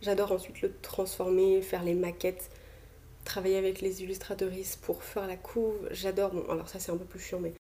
J'adore 0.03 0.33
ensuite 0.33 0.61
le 0.61 0.71
transformer, 0.83 1.63
faire 1.63 1.83
les 1.83 1.95
maquettes, 1.95 2.51
travailler 3.25 3.57
avec 3.57 3.81
les 3.81 4.03
illustratrices 4.03 4.77
pour 4.77 5.03
faire 5.03 5.27
la 5.27 5.39
couve, 5.39 5.89
j'adore. 5.93 6.33
Bon, 6.33 6.45
alors 6.51 6.69
ça 6.69 6.79
c'est 6.79 6.93
un 6.93 6.99
peu 6.99 7.07
plus 7.07 7.21
chiant, 7.21 7.41
mais 7.41 7.55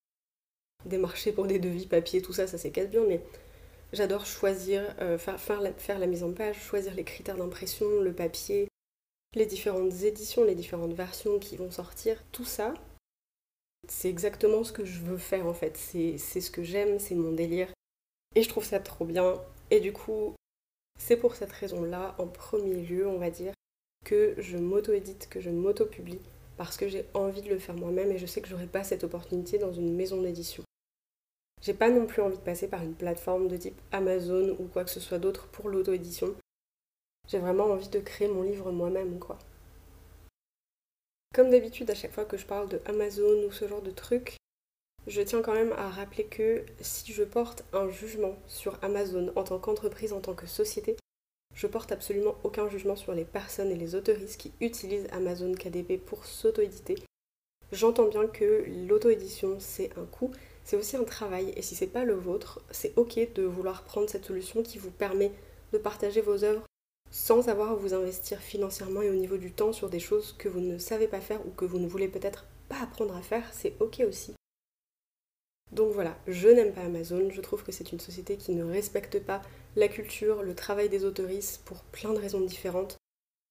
démarcher 0.84 1.32
pour 1.32 1.46
des 1.46 1.58
devis 1.58 1.86
papier, 1.86 2.20
tout 2.20 2.34
ça, 2.34 2.46
ça 2.46 2.58
c'est 2.58 2.70
casse 2.70 2.90
bien, 2.90 3.04
mais 3.08 3.22
j'adore 3.94 4.26
choisir, 4.26 4.94
euh, 5.00 5.18
faire, 5.18 5.98
la 5.98 6.06
mise 6.06 6.22
en 6.22 6.32
page, 6.32 6.60
choisir 6.60 6.94
les 6.94 7.04
critères 7.04 7.36
d'impression, 7.36 8.00
le 8.00 8.12
papier, 8.12 8.68
les 9.34 9.46
différentes 9.46 10.02
éditions, 10.02 10.44
les 10.44 10.54
différentes 10.54 10.92
versions 10.92 11.38
qui 11.38 11.56
vont 11.56 11.70
sortir, 11.70 12.22
tout 12.32 12.44
ça. 12.44 12.74
C'est 13.88 14.08
exactement 14.08 14.64
ce 14.64 14.72
que 14.72 14.84
je 14.84 15.00
veux 15.00 15.18
faire 15.18 15.46
en 15.46 15.54
fait, 15.54 15.76
c'est 15.76 16.18
ce 16.18 16.50
que 16.50 16.62
j'aime, 16.62 16.98
c'est 16.98 17.14
mon 17.14 17.32
délire. 17.32 17.68
Et 18.34 18.42
je 18.42 18.48
trouve 18.48 18.64
ça 18.64 18.80
trop 18.80 19.04
bien. 19.04 19.40
Et 19.70 19.80
du 19.80 19.92
coup, 19.92 20.34
c'est 20.98 21.16
pour 21.16 21.34
cette 21.34 21.52
raison-là, 21.52 22.14
en 22.18 22.26
premier 22.26 22.74
lieu, 22.74 23.06
on 23.06 23.18
va 23.18 23.30
dire, 23.30 23.52
que 24.04 24.34
je 24.38 24.56
m'auto-édite, 24.56 25.28
que 25.28 25.40
je 25.40 25.50
m'auto-publie, 25.50 26.20
parce 26.56 26.76
que 26.76 26.88
j'ai 26.88 27.06
envie 27.14 27.42
de 27.42 27.48
le 27.48 27.58
faire 27.58 27.74
moi-même 27.74 28.10
et 28.10 28.18
je 28.18 28.26
sais 28.26 28.40
que 28.40 28.48
j'aurai 28.48 28.66
pas 28.66 28.84
cette 28.84 29.04
opportunité 29.04 29.58
dans 29.58 29.72
une 29.72 29.94
maison 29.94 30.20
d'édition. 30.20 30.64
J'ai 31.64 31.72
pas 31.72 31.88
non 31.88 32.04
plus 32.04 32.20
envie 32.20 32.36
de 32.36 32.42
passer 32.42 32.68
par 32.68 32.82
une 32.82 32.94
plateforme 32.94 33.48
de 33.48 33.56
type 33.56 33.80
Amazon 33.90 34.54
ou 34.58 34.64
quoi 34.64 34.84
que 34.84 34.90
ce 34.90 35.00
soit 35.00 35.18
d'autre 35.18 35.46
pour 35.46 35.70
l'auto-édition. 35.70 36.34
J'ai 37.26 37.38
vraiment 37.38 37.64
envie 37.64 37.88
de 37.88 38.00
créer 38.00 38.28
mon 38.28 38.42
livre 38.42 38.70
moi-même, 38.70 39.18
quoi. 39.18 39.38
Comme 41.34 41.48
d'habitude, 41.48 41.90
à 41.90 41.94
chaque 41.94 42.12
fois 42.12 42.26
que 42.26 42.36
je 42.36 42.44
parle 42.44 42.68
de 42.68 42.82
Amazon 42.84 43.46
ou 43.48 43.50
ce 43.50 43.66
genre 43.66 43.80
de 43.80 43.90
truc, 43.90 44.36
je 45.06 45.22
tiens 45.22 45.40
quand 45.40 45.54
même 45.54 45.72
à 45.72 45.88
rappeler 45.88 46.26
que 46.26 46.66
si 46.82 47.14
je 47.14 47.24
porte 47.24 47.64
un 47.72 47.88
jugement 47.88 48.36
sur 48.46 48.78
Amazon 48.84 49.32
en 49.34 49.42
tant 49.42 49.58
qu'entreprise, 49.58 50.12
en 50.12 50.20
tant 50.20 50.34
que 50.34 50.46
société, 50.46 50.96
je 51.54 51.66
porte 51.66 51.92
absolument 51.92 52.34
aucun 52.44 52.68
jugement 52.68 52.94
sur 52.94 53.14
les 53.14 53.24
personnes 53.24 53.70
et 53.70 53.76
les 53.76 53.94
autoristes 53.94 54.38
qui 54.38 54.52
utilisent 54.60 55.08
Amazon 55.12 55.54
KDP 55.54 55.96
pour 55.96 56.26
s'auto-éditer. 56.26 56.96
J'entends 57.72 58.08
bien 58.08 58.26
que 58.26 58.66
l'auto-édition 58.86 59.56
c'est 59.60 59.96
un 59.96 60.04
coût, 60.04 60.30
c'est 60.64 60.76
aussi 60.76 60.96
un 60.96 61.04
travail 61.04 61.52
et 61.56 61.62
si 61.62 61.74
c'est 61.74 61.86
pas 61.86 62.04
le 62.04 62.14
vôtre, 62.14 62.62
c'est 62.70 62.96
ok 62.96 63.32
de 63.34 63.42
vouloir 63.42 63.84
prendre 63.84 64.08
cette 64.08 64.24
solution 64.24 64.62
qui 64.62 64.78
vous 64.78 64.90
permet 64.90 65.32
de 65.72 65.78
partager 65.78 66.20
vos 66.20 66.42
œuvres 66.42 66.64
sans 67.10 67.48
avoir 67.48 67.70
à 67.70 67.74
vous 67.74 67.94
investir 67.94 68.40
financièrement 68.40 69.02
et 69.02 69.10
au 69.10 69.14
niveau 69.14 69.36
du 69.36 69.52
temps 69.52 69.72
sur 69.72 69.88
des 69.88 70.00
choses 70.00 70.34
que 70.36 70.48
vous 70.48 70.60
ne 70.60 70.78
savez 70.78 71.06
pas 71.06 71.20
faire 71.20 71.46
ou 71.46 71.50
que 71.50 71.64
vous 71.64 71.78
ne 71.78 71.86
voulez 71.86 72.08
peut-être 72.08 72.46
pas 72.68 72.80
apprendre 72.82 73.14
à 73.14 73.22
faire, 73.22 73.44
c'est 73.52 73.74
ok 73.78 74.02
aussi. 74.08 74.34
Donc 75.70 75.92
voilà, 75.92 76.16
je 76.26 76.48
n'aime 76.48 76.72
pas 76.72 76.82
Amazon, 76.82 77.30
je 77.30 77.40
trouve 77.40 77.62
que 77.62 77.72
c'est 77.72 77.92
une 77.92 78.00
société 78.00 78.36
qui 78.36 78.52
ne 78.52 78.64
respecte 78.64 79.20
pas 79.20 79.42
la 79.76 79.88
culture, 79.88 80.42
le 80.42 80.54
travail 80.54 80.88
des 80.88 81.04
autoristes 81.04 81.62
pour 81.64 81.82
plein 81.84 82.12
de 82.12 82.18
raisons 82.18 82.40
différentes. 82.40 82.96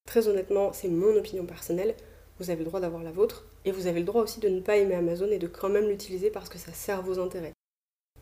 Très 0.08 0.28
honnêtement, 0.28 0.74
c'est 0.74 0.90
mon 0.90 1.16
opinion 1.16 1.46
personnelle, 1.46 1.96
vous 2.40 2.50
avez 2.50 2.60
le 2.60 2.66
droit 2.66 2.80
d'avoir 2.80 3.04
la 3.04 3.12
vôtre, 3.12 3.46
et 3.66 3.72
vous 3.72 3.88
avez 3.88 4.00
le 4.00 4.06
droit 4.06 4.22
aussi 4.22 4.40
de 4.40 4.50
ne 4.50 4.60
pas 4.60 4.78
aimer 4.78 4.96
Amazon 4.96 5.30
et 5.32 5.40
de 5.40 5.48
quand 5.48 5.70
même 5.70 5.88
l'utiliser 5.88 6.30
parce 6.30 6.50
que 6.50 6.58
ça 6.58 6.74
sert 6.74 7.02
vos 7.02 7.20
intérêts. 7.20 7.54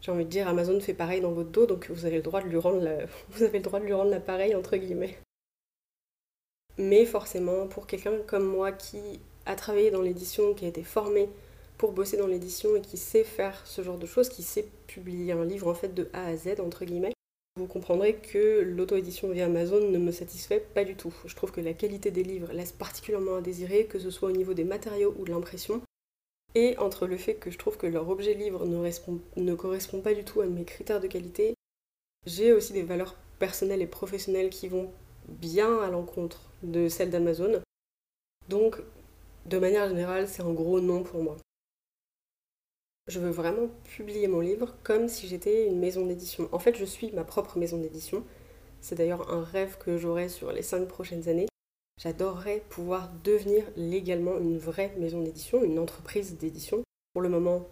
J'ai 0.01 0.11
envie 0.11 0.25
de 0.25 0.29
dire, 0.29 0.47
Amazon 0.47 0.79
fait 0.79 0.93
pareil 0.93 1.21
dans 1.21 1.31
votre 1.31 1.51
dos, 1.51 1.67
donc 1.67 1.89
vous 1.91 2.05
avez 2.05 2.17
le 2.17 2.23
droit 2.23 2.41
de 2.41 2.47
lui 2.47 2.57
rendre, 2.57 2.87
vous 3.29 3.43
avez 3.43 3.59
le 3.59 3.63
droit 3.63 3.79
de 3.79 3.85
lui 3.85 3.93
rendre 3.93 4.09
l'appareil, 4.09 4.55
entre 4.55 4.77
guillemets. 4.77 5.17
Mais 6.77 7.05
forcément, 7.05 7.67
pour 7.67 7.85
quelqu'un 7.85 8.17
comme 8.25 8.45
moi 8.45 8.71
qui 8.71 9.19
a 9.45 9.55
travaillé 9.55 9.91
dans 9.91 10.01
l'édition, 10.01 10.53
qui 10.53 10.65
a 10.65 10.69
été 10.69 10.83
formé 10.83 11.29
pour 11.77 11.91
bosser 11.91 12.17
dans 12.17 12.27
l'édition 12.27 12.75
et 12.75 12.81
qui 12.81 12.97
sait 12.97 13.23
faire 13.23 13.61
ce 13.65 13.81
genre 13.81 13.97
de 13.97 14.05
choses, 14.05 14.29
qui 14.29 14.43
sait 14.43 14.67
publier 14.87 15.33
un 15.33 15.45
livre 15.45 15.67
en 15.67 15.73
fait 15.73 15.93
de 15.93 16.09
A 16.13 16.25
à 16.25 16.35
Z 16.35 16.59
entre 16.59 16.85
guillemets, 16.85 17.13
vous 17.57 17.67
comprendrez 17.67 18.15
que 18.15 18.61
l'auto-édition 18.61 19.29
via 19.29 19.45
Amazon 19.45 19.89
ne 19.89 19.97
me 19.97 20.11
satisfait 20.11 20.65
pas 20.73 20.85
du 20.85 20.95
tout. 20.95 21.13
Je 21.25 21.35
trouve 21.35 21.51
que 21.51 21.61
la 21.61 21.73
qualité 21.73 22.09
des 22.09 22.23
livres 22.23 22.53
laisse 22.53 22.71
particulièrement 22.71 23.35
à 23.35 23.41
désirer, 23.41 23.85
que 23.85 23.99
ce 23.99 24.09
soit 24.09 24.29
au 24.29 24.33
niveau 24.33 24.53
des 24.53 24.63
matériaux 24.63 25.13
ou 25.19 25.25
de 25.25 25.31
l'impression. 25.31 25.81
Et 26.55 26.77
entre 26.77 27.07
le 27.07 27.17
fait 27.17 27.35
que 27.35 27.51
je 27.51 27.57
trouve 27.57 27.77
que 27.77 27.87
leur 27.87 28.09
objet 28.09 28.33
livre 28.33 28.65
ne, 28.65 29.55
correspond 29.55 30.01
pas 30.01 30.13
du 30.13 30.23
tout 30.23 30.41
à 30.41 30.45
mes 30.45 30.65
critères 30.65 30.99
de 30.99 31.07
qualité, 31.07 31.53
j'ai 32.25 32.53
aussi 32.53 32.73
des 32.73 32.83
valeurs 32.83 33.15
personnelles 33.39 33.81
et 33.81 33.87
professionnelles 33.87 34.49
qui 34.49 34.67
vont 34.67 34.91
bien 35.27 35.79
à 35.81 35.89
l'encontre 35.89 36.51
de 36.63 36.87
celles 36.87 37.09
d'Amazon. 37.09 37.61
Donc, 38.49 38.81
de 39.45 39.57
manière 39.57 39.87
générale, 39.87 40.27
c'est 40.27 40.43
un 40.43 40.53
gros 40.53 40.81
non 40.81 41.03
pour 41.03 41.23
moi. 41.23 41.37
Je 43.11 43.19
veux 43.19 43.29
vraiment 43.29 43.67
publier 43.83 44.29
mon 44.29 44.39
livre 44.39 44.73
comme 44.83 45.09
si 45.09 45.27
j'étais 45.27 45.67
une 45.67 45.79
maison 45.79 46.05
d'édition. 46.05 46.47
En 46.53 46.59
fait, 46.59 46.77
je 46.77 46.85
suis 46.85 47.11
ma 47.11 47.25
propre 47.25 47.57
maison 47.57 47.77
d'édition. 47.77 48.23
C'est 48.79 48.95
d'ailleurs 48.95 49.33
un 49.33 49.43
rêve 49.43 49.77
que 49.79 49.97
j'aurai 49.97 50.29
sur 50.29 50.53
les 50.53 50.61
cinq 50.61 50.87
prochaines 50.87 51.27
années. 51.27 51.47
J'adorerais 52.01 52.63
pouvoir 52.69 53.11
devenir 53.25 53.65
légalement 53.75 54.37
une 54.37 54.57
vraie 54.57 54.93
maison 54.97 55.19
d'édition, 55.19 55.61
une 55.61 55.77
entreprise 55.77 56.37
d'édition. 56.37 56.83
Pour 57.11 57.21
le 57.21 57.27
moment, 57.27 57.67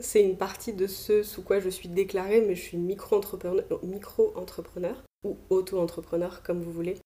c'est 0.00 0.24
une 0.24 0.36
partie 0.36 0.72
de 0.72 0.88
ce 0.88 1.22
sous 1.22 1.44
quoi 1.44 1.60
je 1.60 1.68
suis 1.68 1.88
déclarée, 1.88 2.40
mais 2.40 2.56
je 2.56 2.62
suis 2.62 2.76
micro-entrepreneur 2.76 3.64
micro 3.84 4.34
ou 5.22 5.36
auto-entrepreneur, 5.50 6.42
comme 6.42 6.62
vous 6.62 6.72
voulez. 6.72 6.98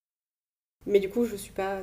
Mais 0.86 1.00
du 1.00 1.10
coup, 1.10 1.26
je 1.26 1.32
ne 1.32 1.36
suis 1.36 1.52
pas 1.52 1.82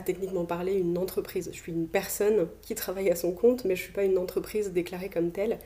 techniquement 0.00 0.44
parler 0.44 0.74
une 0.74 0.96
entreprise. 0.96 1.50
Je 1.52 1.56
suis 1.56 1.72
une 1.72 1.88
personne 1.88 2.48
qui 2.62 2.74
travaille 2.74 3.10
à 3.10 3.16
son 3.16 3.32
compte, 3.32 3.64
mais 3.64 3.76
je 3.76 3.82
ne 3.82 3.84
suis 3.84 3.92
pas 3.92 4.04
une 4.04 4.18
entreprise 4.18 4.72
déclarée 4.72 5.10
comme 5.10 5.30
telle. 5.32 5.58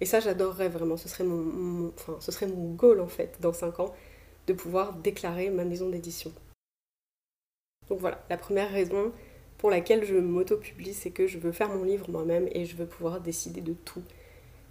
Et 0.00 0.06
ça, 0.06 0.20
j'adorerais 0.20 0.68
vraiment. 0.68 0.96
Ce 0.96 1.08
serait 1.08 1.24
mon, 1.24 1.92
ce 2.20 2.32
serait 2.32 2.46
mon 2.46 2.72
goal 2.72 3.00
en 3.00 3.08
fait, 3.08 3.36
dans 3.40 3.52
5 3.52 3.80
ans, 3.80 3.94
de 4.46 4.52
pouvoir 4.52 4.94
déclarer 4.94 5.50
ma 5.50 5.64
maison 5.64 5.88
d'édition. 5.88 6.32
Donc 7.88 8.00
voilà, 8.00 8.24
la 8.30 8.38
première 8.38 8.70
raison 8.70 9.12
pour 9.58 9.70
laquelle 9.70 10.04
je 10.04 10.16
m'auto-publie, 10.16 10.94
c'est 10.94 11.10
que 11.10 11.26
je 11.26 11.38
veux 11.38 11.52
faire 11.52 11.68
mon 11.68 11.84
livre 11.84 12.10
moi-même 12.10 12.48
et 12.52 12.64
je 12.64 12.76
veux 12.76 12.86
pouvoir 12.86 13.20
décider 13.20 13.60
de 13.60 13.72
tout. 13.72 14.02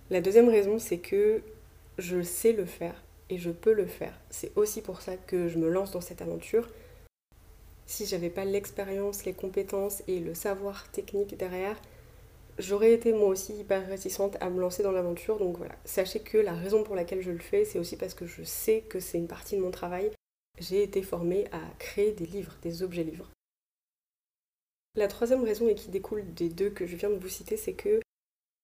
La 0.10 0.22
deuxième 0.22 0.50
raison, 0.50 0.80
c'est 0.80 0.98
que 0.98 1.42
je 1.98 2.22
sais 2.22 2.52
le 2.52 2.66
faire 2.66 3.02
et 3.30 3.38
je 3.38 3.52
peux 3.52 3.74
le 3.74 3.86
faire. 3.86 4.20
C'est 4.30 4.52
aussi 4.56 4.82
pour 4.82 5.02
ça 5.02 5.16
que 5.16 5.48
je 5.48 5.58
me 5.58 5.70
lance 5.70 5.92
dans 5.92 6.02
cette 6.02 6.22
aventure 6.22 6.68
si 7.86 8.06
j'avais 8.06 8.30
pas 8.30 8.46
l'expérience, 8.46 9.26
les 9.26 9.34
compétences 9.34 10.04
et 10.08 10.20
le 10.20 10.34
savoir 10.34 10.90
technique 10.92 11.38
derrière, 11.38 11.80
j'aurais 12.60 12.94
été 12.94 13.14
moi 13.14 13.28
aussi 13.30 13.54
hyper 13.54 13.88
réticente 13.88 14.38
à 14.40 14.50
me 14.50 14.60
lancer 14.60 14.84
dans 14.84 14.92
l'aventure. 14.92 15.38
Donc 15.38 15.58
voilà, 15.58 15.76
sachez 15.86 16.20
que 16.20 16.38
la 16.38 16.54
raison 16.54 16.84
pour 16.84 16.96
laquelle 16.96 17.22
je 17.22 17.32
le 17.32 17.40
fais, 17.40 17.66
c'est 17.66 17.80
aussi 17.80 17.98
parce 17.98 18.14
que 18.14 18.26
je 18.26 18.44
sais 18.44 18.82
que 18.82 19.00
c'est 19.00 19.18
une 19.18 19.28
partie 19.28 19.56
de 19.56 19.62
mon 19.62 19.72
travail. 19.72 20.12
J'ai 20.60 20.84
été 20.84 21.02
formée 21.02 21.46
à 21.52 21.62
créer 21.80 22.12
des 22.12 22.26
livres, 22.26 22.56
des 22.62 22.84
objets 22.84 23.04
livres. 23.04 23.30
La 24.96 25.08
troisième 25.08 25.44
raison 25.44 25.68
et 25.68 25.76
qui 25.76 25.90
découle 25.90 26.34
des 26.36 26.50
deux 26.50 26.70
que 26.70 26.86
je 26.86 26.96
viens 26.96 27.10
de 27.10 27.18
vous 27.18 27.30
citer, 27.30 27.58
c'est 27.58 27.74
que 27.74 28.00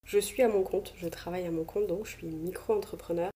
je 0.06 0.20
suis 0.20 0.44
à 0.44 0.48
mon 0.48 0.64
compte, 0.64 0.94
je 0.98 1.08
travaille 1.08 1.46
à 1.46 1.52
mon 1.52 1.64
compte, 1.64 1.88
donc 1.88 2.06
je 2.06 2.12
suis 2.12 2.28
micro-entrepreneur. 2.28 3.32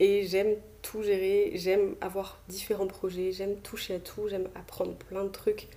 Et 0.00 0.26
j'aime 0.26 0.56
tout 0.82 1.02
gérer, 1.02 1.52
j'aime 1.54 1.94
avoir 2.00 2.42
différents 2.48 2.86
projets, 2.86 3.32
j'aime 3.32 3.56
toucher 3.56 3.94
à 3.94 4.00
tout, 4.00 4.28
j'aime 4.28 4.48
apprendre 4.54 4.94
plein 4.94 5.24
de 5.24 5.28
trucs. 5.28 5.68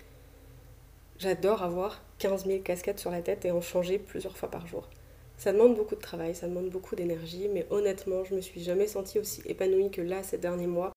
J'adore 1.19 1.61
avoir 1.61 2.03
15 2.19 2.45
000 2.45 2.59
casquettes 2.61 2.99
sur 2.99 3.11
la 3.11 3.21
tête 3.21 3.45
et 3.45 3.51
en 3.51 3.61
changer 3.61 3.99
plusieurs 3.99 4.35
fois 4.35 4.49
par 4.49 4.67
jour. 4.67 4.89
Ça 5.37 5.51
demande 5.51 5.75
beaucoup 5.75 5.95
de 5.95 6.01
travail, 6.01 6.33
ça 6.33 6.47
demande 6.47 6.69
beaucoup 6.69 6.95
d'énergie, 6.95 7.47
mais 7.49 7.67
honnêtement, 7.69 8.23
je 8.23 8.35
me 8.35 8.41
suis 8.41 8.63
jamais 8.63 8.87
sentie 8.87 9.19
aussi 9.19 9.41
épanouie 9.45 9.91
que 9.91 10.01
là 10.01 10.23
ces 10.23 10.37
derniers 10.37 10.67
mois. 10.67 10.91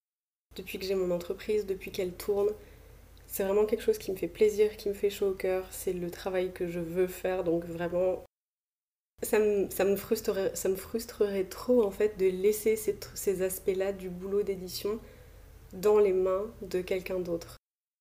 Depuis 0.57 0.79
que 0.79 0.85
j'ai 0.85 0.95
mon 0.95 1.11
entreprise, 1.11 1.67
depuis 1.67 1.91
qu'elle 1.91 2.13
tourne, 2.13 2.49
c'est 3.27 3.45
vraiment 3.45 3.67
quelque 3.67 3.83
chose 3.83 3.99
qui 3.99 4.11
me 4.11 4.17
fait 4.17 4.29
plaisir, 4.29 4.77
qui 4.77 4.89
me 4.89 4.95
fait 4.95 5.11
chaud 5.11 5.29
au 5.29 5.35
cœur. 5.35 5.67
C'est 5.71 5.93
le 5.93 6.11
travail 6.11 6.53
que 6.53 6.67
je 6.67 6.81
veux 6.81 7.07
faire, 7.07 7.45
donc 7.45 7.65
vraiment, 7.65 8.25
ça 9.23 9.39
me, 9.39 9.97
frustrerait, 9.97 10.55
ça 10.55 10.69
me 10.69 10.77
frustrerait 10.77 11.45
trop 11.45 11.83
en 11.83 11.91
fait 11.91 12.19
de 12.19 12.27
laisser 12.27 12.77
ces, 12.77 13.43
aspects-là 13.43 13.93
du 13.93 14.11
boulot 14.11 14.43
d'édition 14.43 15.01
dans 15.73 15.99
les 15.99 16.13
mains 16.13 16.47
de 16.63 16.81
quelqu'un 16.81 17.19
d'autre. 17.19 17.57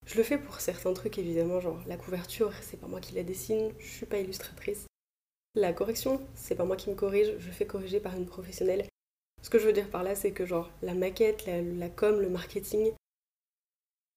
Je 0.06 0.18
le 0.18 0.24
fais 0.24 0.38
pour 0.38 0.62
certains 0.62 0.94
trucs 0.94 1.18
évidemment, 1.18 1.60
genre 1.60 1.82
la 1.88 1.98
couverture, 1.98 2.54
c'est 2.62 2.80
pas 2.80 2.88
moi 2.88 3.02
qui 3.02 3.16
la 3.16 3.24
dessine, 3.24 3.74
je 3.80 3.88
suis 3.88 4.06
pas 4.06 4.20
illustratrice. 4.20 4.86
La 5.56 5.74
correction, 5.74 6.22
c'est 6.36 6.56
pas 6.56 6.66
moi 6.66 6.76
qui 6.76 6.90
me 6.90 6.96
corrige, 6.96 7.34
je 7.40 7.52
fais 7.52 7.66
corriger 7.66 8.00
par 8.00 8.16
une 8.16 8.28
professionnelle. 8.28 8.86
Ce 9.42 9.50
que 9.50 9.60
je 9.60 9.66
veux 9.66 9.74
dire 9.74 9.90
par 9.90 10.04
là, 10.04 10.14
c'est 10.14 10.32
que 10.32 10.46
genre 10.46 10.70
la 10.82 10.94
maquette, 10.94 11.46
la, 11.46 11.62
la 11.62 11.90
com, 11.90 12.22
le 12.22 12.30
marketing, 12.30 12.94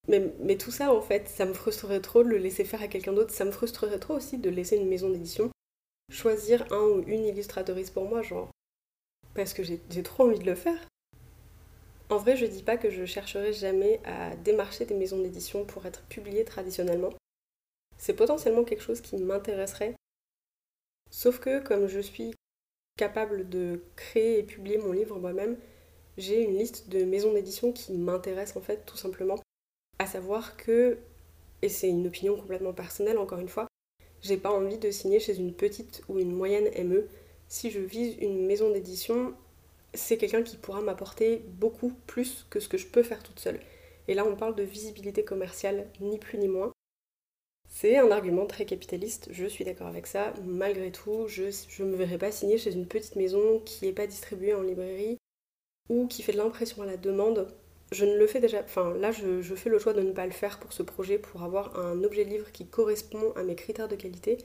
mais, 0.09 0.33
mais, 0.41 0.57
tout 0.57 0.71
ça 0.71 0.93
en 0.93 1.01
fait, 1.01 1.29
ça 1.29 1.45
me 1.45 1.53
frustrerait 1.53 2.01
trop 2.01 2.23
de 2.23 2.29
le 2.29 2.39
laisser 2.39 2.65
faire 2.65 2.83
à 2.83 2.89
quelqu'un 2.89 3.13
d'autre, 3.13 3.33
ça 3.33 3.45
me 3.45 3.51
frustrerait 3.51 3.99
trop 3.99 4.15
aussi 4.15 4.39
de 4.39 4.51
laisser 4.51 4.77
une 4.77 4.89
maison 4.89 5.11
d'édition 5.11 5.51
choisir 6.11 6.71
un 6.73 6.83
ou 6.83 7.03
une 7.07 7.25
illustratrice 7.25 7.91
pour 7.91 8.05
moi, 8.05 8.23
genre, 8.23 8.51
parce 9.35 9.55
que 9.55 9.63
j'ai 9.63 10.03
trop 10.03 10.25
envie 10.25 10.39
de 10.39 10.47
le 10.47 10.55
faire. 10.55 10.79
En 12.11 12.17
vrai, 12.17 12.37
je 12.37 12.45
dis 12.45 12.65
pas 12.65 12.77
que 12.77 12.91
je 12.91 13.05
chercherai 13.05 13.53
jamais 13.53 14.01
à 14.05 14.35
démarcher 14.37 14.85
des 14.85 14.95
maisons 14.95 15.23
d'édition 15.23 15.65
pour 15.65 15.87
être 15.87 16.03
publiée 16.09 16.45
traditionnellement. 16.45 17.13
C'est 17.99 18.15
potentiellement 18.15 18.65
quelque 18.65 18.83
chose 18.83 19.01
qui 19.01 19.17
m'intéresserait. 19.17 19.95
Sauf 21.11 21.39
que, 21.39 21.61
comme 21.61 21.87
je 21.87 22.01
suis 22.01 22.35
capable 22.97 23.49
de 23.49 23.83
créer 23.95 24.41
et 24.41 24.43
publier 24.43 24.79
mon 24.79 24.93
livre 24.93 25.19
moi-même, 25.19 25.57
j'ai 26.19 26.43
une 26.43 26.59
liste 26.59 26.89
de 26.89 27.05
maisons 27.05 27.33
d'édition 27.33 27.73
qui 27.73 27.93
m'intéressent 27.97 28.57
en 28.57 28.61
fait 28.61 28.85
tout 28.85 28.97
simplement. 28.97 29.37
À 29.99 30.07
savoir 30.07 30.57
que, 30.57 30.99
et 31.63 31.69
c'est 31.69 31.89
une 31.89 32.07
opinion 32.07 32.37
complètement 32.37 32.73
personnelle 32.73 33.19
encore 33.19 33.39
une 33.39 33.49
fois, 33.49 33.69
j'ai 34.23 34.37
pas 34.37 34.51
envie 34.51 34.79
de 34.79 34.91
signer 34.91 35.21
chez 35.21 35.37
une 35.37 35.53
petite 35.53 36.03
ou 36.09 36.19
une 36.19 36.33
moyenne 36.33 36.71
ME. 36.87 37.09
Si 37.49 37.71
je 37.71 37.81
vise 37.81 38.17
une 38.21 38.47
maison 38.47 38.71
d'édition, 38.71 39.35
c'est 39.95 40.19
quelqu'un 40.19 40.43
qui 40.43 40.57
pourra 40.57 40.81
m'apporter 40.81 41.43
beaucoup 41.49 41.93
plus 42.07 42.47
que 42.51 42.61
ce 42.61 42.69
que 42.69 42.79
je 42.79 42.87
peux 42.87 43.03
faire 43.03 43.23
toute 43.23 43.41
seule. 43.41 43.61
Et 44.09 44.15
là, 44.15 44.25
on 44.25 44.37
parle 44.37 44.55
de 44.55 44.63
visibilité 44.63 45.25
commerciale, 45.25 45.89
ni 46.01 46.19
plus 46.19 46.39
ni 46.39 46.49
moins. 46.49 46.73
C'est 47.69 47.97
un 47.97 48.11
argument 48.11 48.47
très 48.47 48.65
capitaliste, 48.67 49.29
je 49.31 49.47
suis 49.47 49.65
d'accord 49.65 49.87
avec 49.87 50.07
ça. 50.07 50.35
Malgré 50.45 50.91
tout, 50.91 51.29
je 51.29 51.45
ne 51.79 51.89
me 51.89 51.97
verrai 51.97 52.19
pas 52.19 52.33
signer 52.33 52.59
chez 52.59 52.75
une 52.75 52.87
petite 52.87 53.17
maison 53.17 53.61
qui 53.65 53.85
n'est 53.85 53.93
pas 53.93 54.09
distribuée 54.09 54.55
en 54.55 54.63
librairie 54.63 55.19
ou 55.89 56.07
qui 56.07 56.23
fait 56.23 56.33
de 56.33 56.39
l'impression 56.39 56.83
à 56.83 56.87
la 56.87 56.97
demande 56.97 57.49
je 57.93 58.05
ne 58.05 58.17
le 58.17 58.27
fais 58.27 58.41
déjà. 58.41 58.61
Enfin, 58.63 58.95
là, 58.95 59.11
je, 59.11 59.55
fais 59.55 59.71
le 59.71 59.79
choix 59.79 59.93
de 59.93 60.03
ne 60.03 60.13
pas 60.13 60.27
le 60.27 60.33
faire 60.33 60.59
pour 60.61 60.73
ce 60.73 60.83
projet, 60.83 61.19
pour 61.19 61.43
avoir 61.43 61.79
un 61.79 62.03
objet 62.05 62.25
livre 62.25 62.53
qui 62.53 62.67
correspond 62.67 63.33
à 63.37 63.43
mes 63.43 63.57
critères 63.57 63.89
de 63.89 63.97
qualité. 63.97 64.39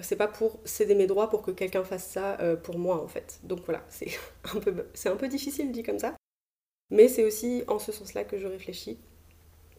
C'est 0.00 0.16
pas 0.16 0.28
pour 0.28 0.60
céder 0.64 0.94
mes 0.94 1.06
droits 1.06 1.30
pour 1.30 1.42
que 1.42 1.50
quelqu'un 1.50 1.84
fasse 1.84 2.06
ça 2.06 2.38
euh, 2.40 2.56
pour 2.56 2.78
moi, 2.78 3.02
en 3.02 3.08
fait. 3.08 3.40
Donc 3.44 3.60
voilà, 3.64 3.84
c'est 3.88 4.08
un, 4.54 4.60
peu, 4.60 4.74
c'est 4.94 5.08
un 5.08 5.16
peu 5.16 5.28
difficile 5.28 5.72
dit 5.72 5.82
comme 5.82 5.98
ça. 5.98 6.14
Mais 6.90 7.08
c'est 7.08 7.24
aussi 7.24 7.64
en 7.68 7.78
ce 7.78 7.92
sens-là 7.92 8.24
que 8.24 8.38
je 8.38 8.46
réfléchis. 8.46 8.98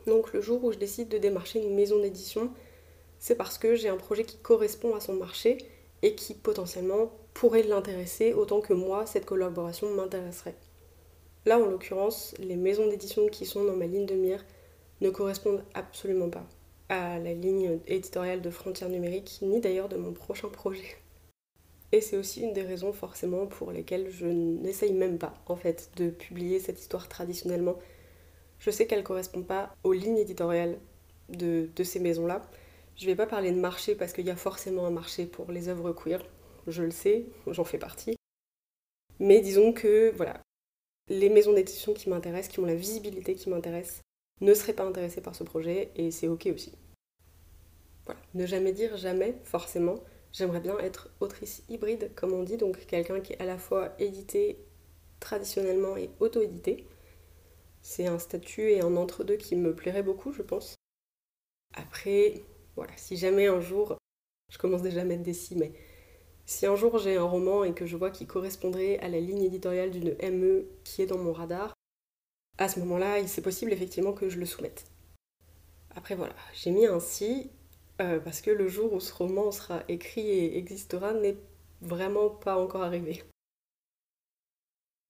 Donc 0.07 0.33
le 0.33 0.41
jour 0.41 0.63
où 0.63 0.71
je 0.71 0.77
décide 0.77 1.09
de 1.09 1.17
démarcher 1.17 1.61
une 1.61 1.75
maison 1.75 1.99
d'édition, 1.99 2.51
c'est 3.19 3.35
parce 3.35 3.57
que 3.57 3.75
j'ai 3.75 3.89
un 3.89 3.97
projet 3.97 4.23
qui 4.23 4.37
correspond 4.37 4.95
à 4.95 5.01
son 5.01 5.13
marché 5.13 5.57
et 6.01 6.15
qui 6.15 6.33
potentiellement 6.33 7.11
pourrait 7.33 7.63
l'intéresser 7.63 8.33
autant 8.33 8.61
que 8.61 8.73
moi, 8.73 9.05
cette 9.05 9.25
collaboration 9.25 9.93
m'intéresserait. 9.93 10.55
Là, 11.47 11.57
en 11.57 11.65
l'occurrence, 11.65 12.35
les 12.39 12.57
maisons 12.57 12.89
d'édition 12.89 13.27
qui 13.27 13.45
sont 13.45 13.63
dans 13.63 13.77
ma 13.77 13.87
ligne 13.87 14.05
de 14.05 14.15
mire 14.15 14.43
ne 14.99 15.09
correspondent 15.09 15.63
absolument 15.75 16.29
pas 16.29 16.45
à 16.89 17.19
la 17.19 17.33
ligne 17.33 17.79
éditoriale 17.87 18.41
de 18.41 18.49
Frontières 18.49 18.89
numériques, 18.89 19.39
ni 19.41 19.61
d'ailleurs 19.61 19.87
de 19.87 19.95
mon 19.95 20.11
prochain 20.11 20.49
projet. 20.49 20.97
Et 21.93 22.01
c'est 22.01 22.17
aussi 22.17 22.41
une 22.41 22.51
des 22.51 22.63
raisons 22.63 22.91
forcément 22.91 23.45
pour 23.45 23.71
lesquelles 23.71 24.09
je 24.09 24.25
n'essaye 24.25 24.91
même 24.91 25.17
pas, 25.17 25.35
en 25.45 25.55
fait, 25.55 25.89
de 25.95 26.09
publier 26.09 26.59
cette 26.59 26.81
histoire 26.81 27.07
traditionnellement. 27.07 27.77
Je 28.59 28.69
sais 28.69 28.85
qu'elle 28.85 28.99
ne 28.99 29.05
correspond 29.05 29.41
pas 29.41 29.73
aux 29.85 29.93
lignes 29.93 30.17
éditoriales 30.17 30.77
de, 31.29 31.69
ces 31.81 32.01
maisons-là. 32.01 32.41
Je 32.97 33.05
ne 33.05 33.11
vais 33.11 33.15
pas 33.15 33.25
parler 33.25 33.51
de 33.53 33.59
marché 33.61 33.95
parce 33.95 34.11
qu'il 34.11 34.25
y 34.25 34.31
a 34.31 34.35
forcément 34.35 34.85
un 34.85 34.91
marché 34.91 35.25
pour 35.25 35.49
les 35.53 35.69
œuvres 35.69 35.93
queer, 35.93 36.21
je 36.67 36.83
le 36.83 36.91
sais, 36.91 37.23
j'en 37.47 37.63
fais 37.63 37.77
partie. 37.77 38.17
Mais 39.19 39.39
disons 39.39 39.71
que 39.71 40.11
voilà, 40.17 40.41
les 41.09 41.29
maisons 41.29 41.53
d'édition 41.53 41.93
qui 41.93 42.09
m'intéressent, 42.09 42.53
qui 42.53 42.59
ont 42.59 42.65
la 42.65 42.75
visibilité 42.75 43.35
qui 43.35 43.49
m'intéresse, 43.49 44.01
ne 44.41 44.53
seraient 44.53 44.73
pas 44.73 44.85
intéressées 44.85 45.21
par 45.21 45.35
ce 45.35 45.43
projet 45.43 45.91
et 45.95 46.11
c'est 46.11 46.27
ok 46.27 46.49
aussi. 46.53 46.73
Voilà. 48.05 48.19
Ne 48.33 48.45
jamais 48.45 48.71
dire 48.71 48.97
jamais, 48.97 49.35
forcément. 49.43 49.99
J'aimerais 50.31 50.59
bien 50.59 50.77
être 50.79 51.09
autrice 51.19 51.63
hybride, 51.69 52.11
comme 52.15 52.33
on 52.33 52.43
dit, 52.43 52.57
donc 52.57 52.85
quelqu'un 52.85 53.21
qui 53.21 53.33
est 53.33 53.41
à 53.41 53.45
la 53.45 53.57
fois 53.57 53.93
édité 53.99 54.59
traditionnellement 55.19 55.97
et 55.97 56.09
auto-édité. 56.19 56.85
C'est 57.81 58.07
un 58.07 58.19
statut 58.19 58.69
et 58.69 58.81
un 58.81 58.95
entre-deux 58.97 59.37
qui 59.37 59.55
me 59.55 59.73
plairait 59.73 60.03
beaucoup, 60.03 60.31
je 60.31 60.41
pense. 60.41 60.75
Après, 61.73 62.41
voilà, 62.75 62.91
si 62.97 63.17
jamais 63.17 63.47
un 63.47 63.61
jour, 63.61 63.97
je 64.51 64.57
commence 64.57 64.81
déjà 64.81 65.01
à 65.01 65.05
mettre 65.05 65.23
des 65.23 65.33
si, 65.33 65.55
mais 65.55 65.71
Si 66.47 66.65
un 66.65 66.77
jour 66.77 66.97
j'ai 66.97 67.17
un 67.17 67.25
roman 67.25 67.65
et 67.65 67.73
que 67.73 67.85
je 67.85 67.97
vois 67.97 68.09
qu'il 68.09 68.25
correspondrait 68.25 68.97
à 68.99 69.09
la 69.09 69.19
ligne 69.19 69.43
éditoriale 69.43 69.91
d'une 69.91 70.15
ME 70.31 70.65
qui 70.85 71.01
est 71.01 71.05
dans 71.05 71.17
mon 71.17 71.33
radar, 71.33 71.73
à 72.57 72.69
ce 72.69 72.79
moment-là, 72.79 73.27
c'est 73.27 73.41
possible 73.41 73.73
effectivement 73.73 74.13
que 74.13 74.29
je 74.29 74.39
le 74.39 74.45
soumette. 74.45 74.85
Après 75.93 76.15
voilà, 76.15 76.35
j'ai 76.53 76.71
mis 76.71 76.85
un 76.85 77.01
si 77.01 77.51
euh, 77.99 78.21
parce 78.21 78.39
que 78.39 78.49
le 78.49 78.69
jour 78.69 78.93
où 78.93 79.01
ce 79.01 79.13
roman 79.13 79.51
sera 79.51 79.83
écrit 79.89 80.21
et 80.21 80.57
existera 80.57 81.11
n'est 81.11 81.35
vraiment 81.81 82.29
pas 82.29 82.57
encore 82.57 82.83
arrivé. 82.83 83.23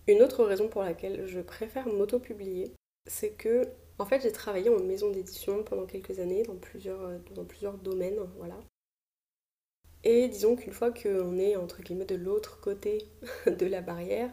Une 0.07 0.23
autre 0.23 0.43
raison 0.43 0.67
pour 0.67 0.81
laquelle 0.81 1.27
je 1.27 1.39
préfère 1.39 1.87
m'auto-publier, 1.87 2.73
c'est 3.05 3.33
que 3.33 3.69
en 3.99 4.07
fait 4.07 4.21
j'ai 4.21 4.31
travaillé 4.31 4.69
en 4.69 4.79
maison 4.79 5.11
d'édition 5.11 5.63
pendant 5.63 5.85
quelques 5.85 6.17
années 6.17 6.41
dans 6.43 6.55
plusieurs, 6.55 7.01
euh, 7.01 7.19
dans 7.35 7.45
plusieurs 7.45 7.77
domaines, 7.77 8.19
voilà. 8.37 8.57
Et 10.03 10.27
disons 10.27 10.55
qu'une 10.55 10.73
fois 10.73 10.91
qu'on 10.91 11.37
est 11.37 11.55
entre 11.55 11.81
guillemets 11.81 12.05
de 12.05 12.15
l'autre 12.15 12.59
côté 12.61 13.05
de 13.47 13.65
la 13.65 13.81
barrière, 13.81 14.31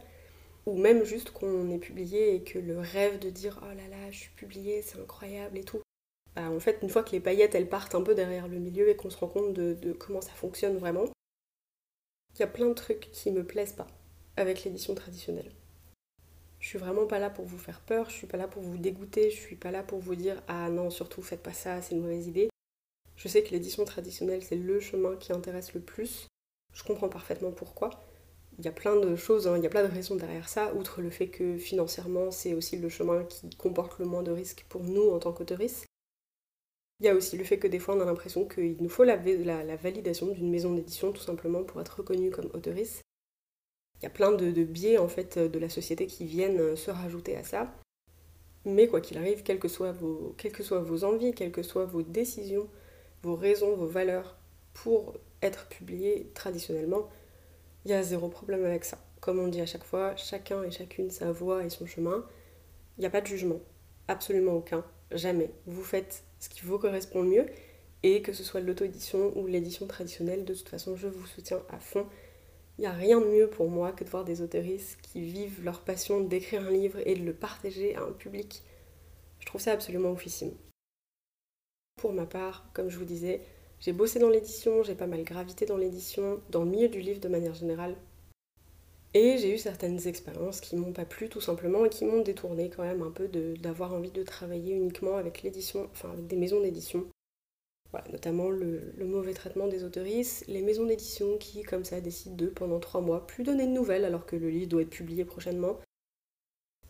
ou 0.66 0.76
même 0.78 1.04
juste 1.04 1.30
qu'on 1.30 1.70
est 1.70 1.78
publié 1.78 2.34
et 2.34 2.42
que 2.42 2.58
le 2.58 2.78
rêve 2.78 3.18
de 3.18 3.30
dire 3.30 3.60
oh 3.62 3.74
là 3.74 3.88
là 3.88 4.10
je 4.10 4.18
suis 4.18 4.30
publié 4.30 4.82
c'est 4.82 4.98
incroyable 4.98 5.58
et 5.58 5.64
tout 5.64 5.82
bah, 6.34 6.50
en 6.50 6.60
fait 6.60 6.78
une 6.82 6.88
fois 6.88 7.02
que 7.02 7.12
les 7.12 7.20
paillettes 7.20 7.54
elles 7.54 7.68
partent 7.68 7.94
un 7.94 8.02
peu 8.02 8.14
derrière 8.14 8.48
le 8.48 8.58
milieu 8.58 8.88
et 8.88 8.96
qu'on 8.96 9.10
se 9.10 9.16
rend 9.16 9.28
compte 9.28 9.52
de, 9.52 9.92
comment 9.92 10.20
ça 10.20 10.32
fonctionne 10.32 10.76
vraiment 10.76 11.04
il 12.34 12.40
y 12.40 12.42
a 12.42 12.48
plein 12.48 12.68
de 12.68 12.74
trucs 12.74 13.10
qui 13.12 13.30
me 13.30 13.44
plaisent 13.44 13.74
pas 13.74 13.86
avec 14.36 14.64
l'édition 14.64 14.96
traditionnelle. 14.96 15.52
Je 16.58 16.66
suis 16.66 16.78
vraiment 16.78 17.06
pas 17.06 17.20
là 17.20 17.30
pour 17.30 17.44
vous 17.44 17.58
faire 17.58 17.80
peur 17.80 18.08
je 18.08 18.14
suis 18.14 18.26
pas 18.26 18.38
là 18.38 18.48
pour 18.48 18.62
vous 18.62 18.78
dégoûter 18.78 19.30
je 19.30 19.36
suis 19.36 19.56
pas 19.56 19.70
là 19.70 19.82
pour 19.82 20.00
vous 20.00 20.14
dire 20.14 20.42
ah 20.48 20.70
non 20.70 20.88
surtout 20.90 21.22
faites 21.22 21.42
pas 21.42 21.52
ça 21.52 21.82
c'est 21.82 21.94
une 21.94 22.00
mauvaise 22.00 22.26
idée 22.26 22.48
je 23.16 23.28
sais 23.28 23.42
que 23.42 23.50
l'édition 23.50 23.84
traditionnelle 23.84 24.42
c'est 24.42 24.56
le 24.56 24.80
chemin 24.80 25.16
qui 25.16 25.32
intéresse 25.32 25.74
le 25.74 25.80
plus 25.80 26.28
je 26.72 26.82
comprends 26.82 27.08
parfaitement 27.08 27.52
pourquoi 27.52 27.90
il 28.58 28.64
y 28.64 28.68
a 28.68 28.72
plein 28.72 28.96
de 28.96 29.16
choses, 29.16 29.48
hein, 29.48 29.56
il 29.56 29.64
y 29.64 29.66
a 29.66 29.70
plein 29.70 29.86
de 29.86 29.92
raisons 29.92 30.16
derrière 30.16 30.48
ça, 30.48 30.72
outre 30.74 31.00
le 31.00 31.10
fait 31.10 31.28
que 31.28 31.56
financièrement, 31.56 32.30
c'est 32.30 32.54
aussi 32.54 32.76
le 32.76 32.88
chemin 32.88 33.24
qui 33.24 33.50
comporte 33.50 33.98
le 33.98 34.04
moins 34.04 34.22
de 34.22 34.30
risques 34.30 34.64
pour 34.68 34.84
nous 34.84 35.10
en 35.10 35.18
tant 35.18 35.32
qu'autoristes. 35.32 35.86
Il 37.00 37.06
y 37.06 37.08
a 37.08 37.14
aussi 37.14 37.36
le 37.36 37.44
fait 37.44 37.58
que 37.58 37.66
des 37.66 37.80
fois, 37.80 37.96
on 37.96 38.00
a 38.00 38.04
l'impression 38.04 38.46
qu'il 38.46 38.76
nous 38.80 38.88
faut 38.88 39.02
la, 39.02 39.16
validation 39.16 40.28
d'une 40.28 40.50
maison 40.50 40.72
d'édition 40.72 41.12
tout 41.12 41.22
simplement 41.22 41.64
pour 41.64 41.80
être 41.80 41.98
reconnu 41.98 42.30
comme 42.30 42.50
autoriste. 42.54 43.02
Il 44.00 44.04
y 44.04 44.06
a 44.06 44.10
plein 44.10 44.32
de, 44.32 44.64
biais 44.64 44.98
en 44.98 45.08
fait 45.08 45.38
de 45.38 45.58
la 45.58 45.68
société 45.68 46.06
qui 46.06 46.24
viennent 46.24 46.60
euh, 46.60 46.76
se 46.76 46.90
rajouter 46.90 47.36
à 47.36 47.42
ça. 47.42 47.74
Mais 48.64 48.86
quoi 48.86 49.00
qu'il 49.00 49.18
arrive, 49.18 49.42
quelles 49.42 49.58
que 49.58 49.68
soient 49.68 49.92
vos 49.92 51.04
envies, 51.04 51.34
quelles 51.34 51.52
que 51.52 51.62
soient 51.62 51.84
vos 51.84 52.02
décisions, 52.02 52.68
vos 53.24 53.36
raisons, 53.36 53.74
vos 53.74 53.86
valeurs 53.86 54.36
pour 54.74 55.14
être 55.40 55.66
publié 55.68 56.30
traditionnellement, 56.34 57.08
il 57.84 57.90
y 57.90 57.94
a 57.94 58.02
zéro 58.02 58.28
problème 58.28 58.64
avec 58.64 58.84
ça. 58.84 58.98
Comme 59.20 59.38
on 59.38 59.48
dit 59.48 59.60
à 59.60 59.66
chaque 59.66 59.84
fois, 59.84 60.14
chacun 60.16 60.62
et 60.62 60.70
chacune 60.70 61.10
sa 61.10 61.32
voie 61.32 61.64
et 61.64 61.70
son 61.70 61.86
chemin. 61.86 62.26
Il 62.96 63.00
n'y 63.00 63.06
a 63.06 63.10
pas 63.10 63.22
de 63.22 63.26
jugement, 63.26 63.60
absolument 64.08 64.52
aucun, 64.52 64.84
jamais. 65.10 65.50
Vous 65.66 65.82
faites 65.82 66.22
ce 66.38 66.48
qui 66.48 66.60
vous 66.60 66.78
correspond 66.78 67.22
le 67.22 67.28
mieux 67.28 67.46
et 68.02 68.20
que 68.20 68.34
ce 68.34 68.44
soit 68.44 68.60
l'auto-édition 68.60 69.36
ou 69.36 69.46
l'édition 69.46 69.86
traditionnelle, 69.86 70.44
de 70.44 70.54
toute 70.54 70.68
façon, 70.68 70.94
je 70.94 71.08
vous 71.08 71.26
soutiens 71.26 71.62
à 71.70 71.78
fond. 71.78 72.06
Il 72.76 72.82
n'y 72.82 72.86
a 72.86 72.92
rien 72.92 73.20
de 73.20 73.26
mieux 73.26 73.48
pour 73.48 73.70
moi 73.70 73.92
que 73.92 74.04
de 74.04 74.10
voir 74.10 74.24
des 74.24 74.42
autoristes 74.42 74.98
qui 75.00 75.22
vivent 75.22 75.64
leur 75.64 75.80
passion 75.80 76.20
d'écrire 76.20 76.66
un 76.66 76.70
livre 76.70 76.98
et 77.06 77.14
de 77.14 77.24
le 77.24 77.32
partager 77.32 77.96
à 77.96 78.02
un 78.02 78.12
public. 78.12 78.62
Je 79.40 79.46
trouve 79.46 79.60
ça 79.60 79.72
absolument 79.72 80.10
officiel. 80.10 80.52
Pour 82.04 82.12
ma 82.12 82.26
part, 82.26 82.66
comme 82.74 82.90
je 82.90 82.98
vous 82.98 83.06
disais, 83.06 83.40
j'ai 83.80 83.94
bossé 83.94 84.18
dans 84.18 84.28
l'édition, 84.28 84.82
j'ai 84.82 84.94
pas 84.94 85.06
mal 85.06 85.24
gravité 85.24 85.64
dans 85.64 85.78
l'édition, 85.78 86.38
dans 86.50 86.62
le 86.62 86.70
milieu 86.70 86.90
du 86.90 87.00
livre 87.00 87.18
de 87.18 87.28
manière 87.28 87.54
générale. 87.54 87.96
Et 89.14 89.38
j'ai 89.38 89.54
eu 89.54 89.56
certaines 89.56 90.06
expériences 90.06 90.60
qui 90.60 90.76
m'ont 90.76 90.92
pas 90.92 91.06
plu 91.06 91.30
tout 91.30 91.40
simplement 91.40 91.86
et 91.86 91.88
qui 91.88 92.04
m'ont 92.04 92.20
détourné 92.20 92.68
quand 92.68 92.82
même 92.82 93.00
un 93.00 93.10
peu 93.10 93.26
d'avoir 93.56 93.94
envie 93.94 94.10
de 94.10 94.22
travailler 94.22 94.74
uniquement 94.74 95.16
avec 95.16 95.42
l'édition, 95.42 95.88
enfin 95.92 96.10
avec 96.10 96.26
des 96.26 96.36
maisons 96.36 96.60
d'édition. 96.60 97.06
Voilà, 97.90 98.06
notamment 98.12 98.50
le, 98.50 98.92
mauvais 98.98 99.32
traitement 99.32 99.66
des 99.66 99.82
autoristes, 99.82 100.44
les 100.46 100.60
maisons 100.60 100.84
d'édition 100.84 101.38
qui, 101.38 101.62
comme 101.62 101.86
ça, 101.86 102.02
décident 102.02 102.36
de, 102.36 102.48
pendant 102.48 102.80
trois 102.80 103.00
mois, 103.00 103.26
plus 103.26 103.44
donner 103.44 103.66
de 103.66 103.72
nouvelles 103.72 104.04
alors 104.04 104.26
que 104.26 104.36
le 104.36 104.50
livre 104.50 104.68
doit 104.68 104.82
être 104.82 104.90
publié 104.90 105.24
prochainement. 105.24 105.80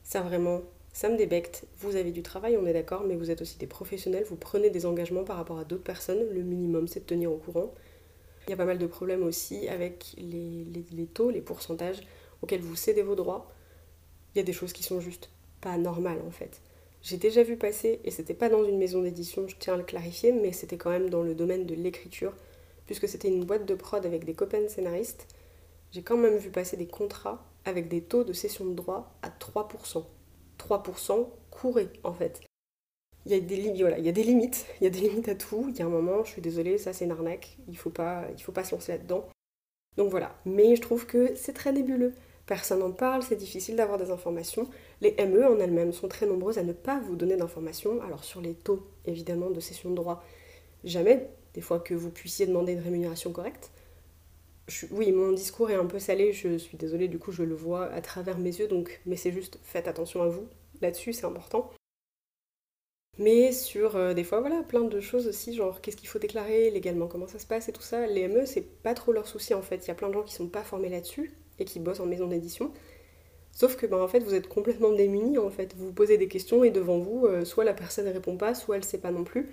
Ça 0.03 0.23
vraiment, 0.23 0.63
ça 0.95 1.09
me 1.09 1.17
débecte. 1.17 1.65
Vous 1.81 1.97
avez 1.97 2.13
du 2.13 2.23
travail, 2.23 2.57
on 2.57 2.65
est 2.67 2.73
d'accord, 2.73 3.03
mais 3.05 3.17
vous 3.17 3.33
êtes 3.33 3.43
aussi 3.43 3.59
des 3.59 3.67
professionnels, 3.67 4.25
vous 4.25 4.37
prenez 4.37 4.71
des 4.71 4.87
engagements 4.87 5.25
par 5.25 5.37
rapport 5.37 5.59
à 5.59 5.65
d'autres 5.65 5.83
personnes. 5.83 6.25
Le 6.33 6.41
minimum, 6.43 6.87
c'est 6.87 7.01
de 7.01 7.05
tenir 7.05 7.33
au 7.33 7.37
courant. 7.37 7.75
Il 8.47 8.51
y 8.51 8.53
a 8.53 8.57
pas 8.57 8.65
mal 8.65 8.79
de 8.79 8.87
problèmes 8.87 9.25
aussi 9.25 9.69
avec 9.69 10.15
les, 10.17 11.07
taux, 11.13 11.31
les 11.31 11.41
pourcentages 11.41 12.01
auxquels 12.43 12.61
vous 12.61 12.77
cédez 12.77 13.03
vos 13.03 13.17
droits. 13.17 13.51
Il 14.35 14.39
y 14.39 14.41
a 14.41 14.45
des 14.45 14.53
choses 14.53 14.73
qui 14.73 14.85
sont 14.85 15.01
juste 15.01 15.31
pas 15.61 15.77
normales 15.79 16.21
en 16.25 16.31
fait. 16.31 16.61
J'ai 17.03 17.17
déjà 17.17 17.43
vu 17.43 17.57
passer, 17.57 18.01
et 18.05 18.11
c'était 18.13 18.33
pas 18.33 18.49
dans 18.49 18.65
une 18.65 18.79
maison 18.79 19.03
d'édition, 19.03 19.49
je 19.49 19.57
tiens 19.59 19.75
à 19.75 19.77
le 19.77 19.83
clarifier, 19.83 20.31
mais 20.33 20.53
c'était 20.53 20.79
quand 20.79 20.91
même 20.91 21.11
dans 21.11 21.23
le 21.23 21.35
domaine 21.35 21.67
de 21.67 21.75
l'écriture, 21.75 22.33
puisque 22.87 23.09
c'était 23.09 23.29
une 23.29 23.45
boîte 23.45 23.67
de 23.67 23.75
prod 23.75 24.07
avec 24.07 24.25
des 24.25 24.35
copains 24.35 24.69
scénaristes. 24.69 25.27
J'ai 25.91 26.03
quand 26.03 26.17
même 26.17 26.37
vu 26.37 26.51
passer 26.51 26.77
des 26.77 26.87
contrats 26.87 27.45
avec 27.65 27.89
des 27.89 28.01
taux 28.01 28.25
de 28.25 28.33
cession 28.33 28.65
de 28.65 28.75
droits 28.75 29.13
à 29.23 29.29
3%. 29.29 30.05
3%, 30.69 31.29
courez 31.51 31.89
en 32.03 32.13
fait. 32.13 32.41
Il 33.27 33.33
y, 33.33 33.37
a 33.37 33.41
des, 33.41 33.57
limites, 33.57 33.97
il 33.99 34.05
y 34.05 34.87
a 34.87 34.91
des 34.91 35.01
limites 35.01 35.29
à 35.29 35.35
tout. 35.35 35.67
Il 35.71 35.79
y 35.79 35.83
a 35.83 35.87
un 35.87 35.89
moment, 35.89 36.25
je 36.25 36.31
suis 36.31 36.43
désolée, 36.43 36.77
ça 36.77 36.93
c'est 36.93 37.07
une 37.07 37.11
arnaque, 37.11 37.57
il 37.69 37.77
faut 37.77 37.91
faut 37.91 38.53
pas 38.53 38.65
se 38.65 38.75
lancer 38.75 38.93
là-dedans. 38.93 39.27
Donc 39.97 40.11
voilà, 40.11 40.35
mais 40.45 40.77
je 40.77 40.83
trouve 40.83 41.07
que 41.07 41.35
c'est 41.35 41.55
très 41.55 41.73
nébuleux. 41.73 42.13
Personne 42.47 42.81
n'en 42.81 42.93
parle, 42.93 43.23
c'est 43.23 43.37
difficile 43.37 43.77
d'avoir 43.77 43.97
des 43.97 44.11
informations. 44.11 44.69
Les 45.01 45.15
ME 45.27 45.47
en 45.47 45.59
elles-mêmes 45.59 45.93
sont 45.93 46.09
très 46.09 46.27
nombreuses 46.27 46.59
à 46.59 46.63
ne 46.63 46.75
pas 46.75 47.01
vous 47.01 47.17
donner 47.17 47.37
d'informations. 47.37 48.03
Alors 48.03 48.25
sur 48.25 48.43
les 48.43 48.55
taux, 48.55 48.83
évidemment, 49.07 49.51
de 49.51 49.61
cession 49.61 49.89
de 49.89 49.95
droit, 49.95 50.23
jamais, 50.83 51.31
des 51.55 51.63
fois 51.63 51.81
que 51.81 51.95
vous 51.95 52.11
puissiez 52.11 52.47
demander 52.47 52.73
une 52.73 52.81
rémunération 52.81 53.33
correcte. 53.33 53.71
Oui, 54.91 55.13
mon 55.13 55.33
discours 55.33 55.71
est 55.71 55.75
un 55.75 55.87
peu 55.87 55.99
salé, 55.99 56.33
je 56.33 56.57
suis 56.57 56.77
désolée, 56.77 57.09
du 57.09 57.19
coup 57.19 57.33
je 57.33 57.43
le 57.43 57.55
vois 57.55 57.87
à 57.93 58.01
travers 58.01 58.39
mes 58.39 58.57
yeux, 58.57 58.69
donc, 58.69 59.01
mais 59.07 59.17
c'est 59.17 59.33
juste 59.33 59.59
faites 59.63 59.89
attention 59.89 60.23
à 60.23 60.29
vous, 60.29 60.49
là-dessus 60.81 61.13
c'est 61.13 61.27
important. 61.27 61.71
Mais 63.19 63.53
sur 63.53 63.97
euh, 63.97 64.13
des 64.13 64.25
fois, 64.25 64.41
voilà, 64.41 64.63
plein 64.63 64.83
de 64.83 65.01
choses 65.01 65.29
aussi, 65.29 65.55
genre 65.55 65.81
qu'est-ce 65.81 65.97
qu'il 65.97 66.09
faut 66.09 66.19
déclarer 66.19 66.71
légalement, 66.71 67.07
comment 67.07 67.29
ça 67.29 67.39
se 67.39 67.47
passe 67.47 67.69
et 67.69 67.73
tout 67.73 67.83
ça. 67.83 68.07
Les 68.07 68.27
ME, 68.29 68.45
c'est 68.45 68.83
pas 68.83 68.95
trop 68.95 69.13
leur 69.13 69.29
souci 69.29 69.55
en 69.55 69.63
fait. 69.63 69.85
Il 69.85 69.89
y 69.89 69.91
a 69.93 69.95
plein 69.95 70.09
de 70.09 70.15
gens 70.15 70.23
qui 70.25 70.35
sont 70.35 70.49
pas 70.49 70.65
formés 70.65 70.89
là-dessus 70.89 71.33
et 71.59 71.65
qui 71.65 71.79
bossent 71.79 72.01
en 72.01 72.07
maison 72.07 72.27
d'édition. 72.27 72.73
Sauf 73.53 73.77
que 73.77 73.87
ben, 73.87 73.99
en 74.01 74.09
fait, 74.09 74.21
vous 74.21 74.35
êtes 74.35 74.49
complètement 74.49 74.93
démunis 74.93 75.39
en 75.39 75.51
fait. 75.51 75.75
Vous 75.77 75.93
posez 75.93 76.19
des 76.19 76.29
questions 76.29 76.65
et 76.65 76.71
devant 76.71 76.99
vous, 76.99 77.27
euh, 77.27 77.45
soit 77.45 77.65
la 77.65 77.75
personne 77.75 78.07
ne 78.07 78.13
répond 78.13 78.37
pas, 78.37 78.55
soit 78.55 78.77
elle 78.77 78.85
sait 78.85 78.99
pas 78.99 79.13
non 79.13 79.25
plus. 79.25 79.49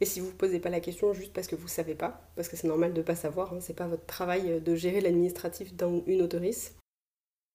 Et 0.00 0.04
si 0.04 0.20
vous 0.20 0.28
ne 0.28 0.32
posez 0.32 0.60
pas 0.60 0.68
la 0.68 0.80
question 0.80 1.12
juste 1.12 1.32
parce 1.32 1.46
que 1.46 1.56
vous 1.56 1.68
savez 1.68 1.94
pas, 1.94 2.20
parce 2.36 2.48
que 2.48 2.56
c'est 2.56 2.68
normal 2.68 2.92
de 2.92 3.02
pas 3.02 3.14
savoir, 3.14 3.52
hein, 3.52 3.60
c'est 3.60 3.76
pas 3.76 3.86
votre 3.86 4.06
travail 4.06 4.50
euh, 4.52 4.60
de 4.60 4.74
gérer 4.74 5.00
l'administratif 5.00 5.74
d'un 5.74 6.02
une 6.06 6.22
autoriste. 6.22 6.76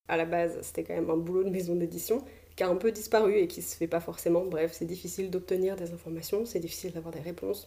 À 0.07 0.17
la 0.17 0.25
base, 0.25 0.59
c'était 0.61 0.83
quand 0.83 0.95
même 0.95 1.09
un 1.09 1.17
boulot 1.17 1.43
de 1.43 1.49
maison 1.49 1.75
d'édition 1.75 2.23
qui 2.55 2.63
a 2.63 2.69
un 2.69 2.75
peu 2.75 2.91
disparu 2.91 3.37
et 3.37 3.47
qui 3.47 3.61
se 3.61 3.77
fait 3.77 3.87
pas 3.87 3.99
forcément. 3.99 4.45
Bref, 4.45 4.73
c'est 4.73 4.85
difficile 4.85 5.29
d'obtenir 5.29 5.75
des 5.75 5.93
informations, 5.93 6.45
c'est 6.45 6.59
difficile 6.59 6.91
d'avoir 6.91 7.13
des 7.13 7.21
réponses. 7.21 7.65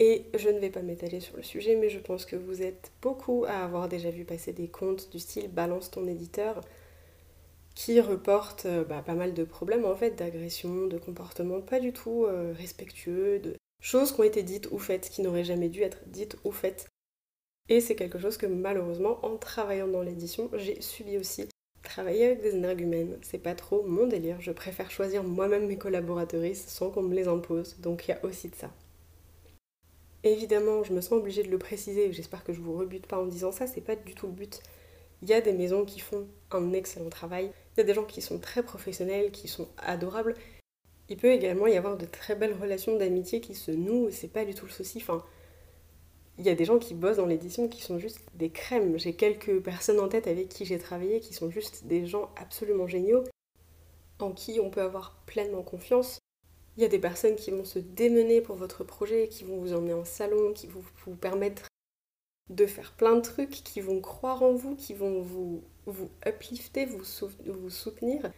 Et 0.00 0.26
je 0.34 0.48
ne 0.48 0.58
vais 0.58 0.70
pas 0.70 0.82
m'étaler 0.82 1.20
sur 1.20 1.36
le 1.36 1.42
sujet, 1.42 1.74
mais 1.74 1.90
je 1.90 1.98
pense 1.98 2.24
que 2.24 2.36
vous 2.36 2.62
êtes 2.62 2.92
beaucoup 3.02 3.44
à 3.46 3.64
avoir 3.64 3.88
déjà 3.88 4.10
vu 4.10 4.24
passer 4.24 4.52
des 4.52 4.68
comptes 4.68 5.10
du 5.10 5.18
style 5.18 5.48
balance 5.48 5.90
ton 5.90 6.06
éditeur 6.06 6.60
qui 7.78 8.00
reportent 8.00 8.66
euh, 8.66 8.82
bah, 8.82 9.02
pas 9.06 9.14
mal 9.14 9.34
de 9.34 9.44
problèmes 9.44 9.84
en 9.84 9.94
fait, 9.94 10.10
d'agressions, 10.10 10.88
de 10.88 10.98
comportements 10.98 11.60
pas 11.60 11.78
du 11.78 11.92
tout 11.92 12.24
euh, 12.24 12.52
respectueux, 12.52 13.38
de 13.38 13.54
choses 13.80 14.10
qui 14.10 14.20
ont 14.20 14.24
été 14.24 14.42
dites 14.42 14.68
ou 14.72 14.80
faites 14.80 15.08
qui 15.08 15.22
n'auraient 15.22 15.44
jamais 15.44 15.68
dû 15.68 15.82
être 15.82 16.00
dites 16.08 16.36
ou 16.42 16.50
faites. 16.50 16.88
Et 17.68 17.80
c'est 17.80 17.94
quelque 17.94 18.18
chose 18.18 18.36
que 18.36 18.46
malheureusement, 18.46 19.24
en 19.24 19.36
travaillant 19.36 19.86
dans 19.86 20.02
l'édition, 20.02 20.50
j'ai 20.54 20.80
subi 20.80 21.18
aussi. 21.18 21.48
Travailler 21.84 22.26
avec 22.26 22.42
des 22.42 22.56
énergumènes, 22.56 23.16
c'est 23.22 23.38
pas 23.38 23.54
trop 23.54 23.84
mon 23.84 24.08
délire. 24.08 24.40
Je 24.40 24.50
préfère 24.50 24.90
choisir 24.90 25.22
moi-même 25.22 25.68
mes 25.68 25.78
collaboratrices 25.78 26.66
sans 26.66 26.90
qu'on 26.90 27.02
me 27.02 27.14
les 27.14 27.28
impose. 27.28 27.76
Donc 27.78 28.08
il 28.08 28.10
y 28.10 28.14
a 28.14 28.24
aussi 28.24 28.48
de 28.48 28.56
ça. 28.56 28.72
Évidemment, 30.24 30.82
je 30.82 30.92
me 30.92 31.00
sens 31.00 31.12
obligée 31.12 31.44
de 31.44 31.50
le 31.50 31.58
préciser, 31.58 32.12
j'espère 32.12 32.42
que 32.42 32.52
je 32.52 32.60
vous 32.60 32.76
rebute 32.76 33.06
pas 33.06 33.20
en 33.20 33.26
disant 33.26 33.52
ça, 33.52 33.68
c'est 33.68 33.82
pas 33.82 33.94
du 33.94 34.16
tout 34.16 34.26
le 34.26 34.32
but. 34.32 34.60
Il 35.22 35.28
y 35.28 35.32
a 35.32 35.40
des 35.40 35.52
maisons 35.52 35.84
qui 35.84 36.00
font 36.00 36.26
un 36.50 36.72
excellent 36.72 37.10
travail, 37.10 37.52
il 37.78 37.82
y 37.82 37.84
a 37.84 37.86
des 37.86 37.94
gens 37.94 38.04
qui 38.04 38.20
sont 38.20 38.40
très 38.40 38.64
professionnels, 38.64 39.30
qui 39.30 39.46
sont 39.46 39.68
adorables. 39.78 40.34
Il 41.08 41.16
peut 41.16 41.30
également 41.30 41.68
y 41.68 41.76
avoir 41.76 41.96
de 41.96 42.06
très 42.06 42.34
belles 42.34 42.56
relations 42.60 42.96
d'amitié 42.96 43.40
qui 43.40 43.54
se 43.54 43.70
nouent, 43.70 44.10
c'est 44.10 44.32
pas 44.32 44.44
du 44.44 44.52
tout 44.52 44.66
le 44.66 44.72
souci. 44.72 44.98
Enfin, 45.00 45.24
il 46.38 46.44
y 46.44 46.48
a 46.48 46.56
des 46.56 46.64
gens 46.64 46.80
qui 46.80 46.94
bossent 46.94 47.18
dans 47.18 47.26
l'édition 47.26 47.68
qui 47.68 47.80
sont 47.80 48.00
juste 48.00 48.20
des 48.34 48.50
crèmes. 48.50 48.98
J'ai 48.98 49.14
quelques 49.14 49.62
personnes 49.62 50.00
en 50.00 50.08
tête 50.08 50.26
avec 50.26 50.48
qui 50.48 50.64
j'ai 50.64 50.78
travaillé 50.78 51.20
qui 51.20 51.34
sont 51.34 51.50
juste 51.50 51.84
des 51.84 52.04
gens 52.04 52.30
absolument 52.36 52.88
géniaux, 52.88 53.22
en 54.18 54.32
qui 54.32 54.58
on 54.58 54.70
peut 54.70 54.82
avoir 54.82 55.22
pleinement 55.24 55.62
confiance. 55.62 56.18
Il 56.76 56.82
y 56.82 56.84
a 56.84 56.88
des 56.88 56.98
personnes 56.98 57.36
qui 57.36 57.52
vont 57.52 57.64
se 57.64 57.78
démener 57.78 58.40
pour 58.40 58.56
votre 58.56 58.82
projet, 58.82 59.28
qui 59.28 59.44
vont 59.44 59.58
vous 59.58 59.72
emmener 59.72 59.94
en 59.94 60.04
salon, 60.04 60.52
qui 60.52 60.66
vont 60.66 60.82
vous 61.06 61.14
permettre 61.14 61.68
de 62.50 62.66
faire 62.66 62.92
plein 62.92 63.14
de 63.14 63.20
trucs 63.20 63.50
qui 63.50 63.80
vont 63.80 64.00
croire 64.00 64.42
en 64.42 64.54
vous, 64.54 64.74
qui 64.74 64.94
vont 64.94 65.22
vous, 65.22 65.62
vous 65.90 66.10
uplifter, 66.26 66.86
vous, 66.86 67.04
soutenir. 67.70 68.30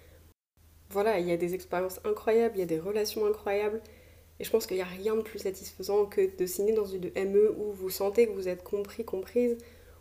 Voilà, 0.91 1.19
il 1.19 1.29
y 1.29 1.33
a 1.33 1.37
des 1.37 1.55
expériences 1.55 2.01
incroyables, 2.05 2.57
il 2.57 2.61
y 2.61 2.65
a 2.65 2.67
des 2.67 2.81
relations 2.81 3.27
incroyables. 3.27 3.81
Et 4.39 4.45
je 4.45 4.51
pense 4.51 4.67
qu'il 4.67 4.77
n'y 4.77 4.83
a 4.83 4.87
rien 4.87 5.17
de 5.17 5.23
plus 5.23 5.41
satisfaisant 5.41 6.07
que 6.07 6.37
de 6.37 6.47
signer 6.47 6.73
dans 6.73 6.87
une 6.87 7.11
ME 7.15 7.55
où 7.59 7.73
vous 7.73 7.91
sentez 7.91 8.27
que 8.27 8.33
vous 8.33 8.49
êtes 8.49 8.63
compris, 8.63 9.05
comprise, 9.05 9.59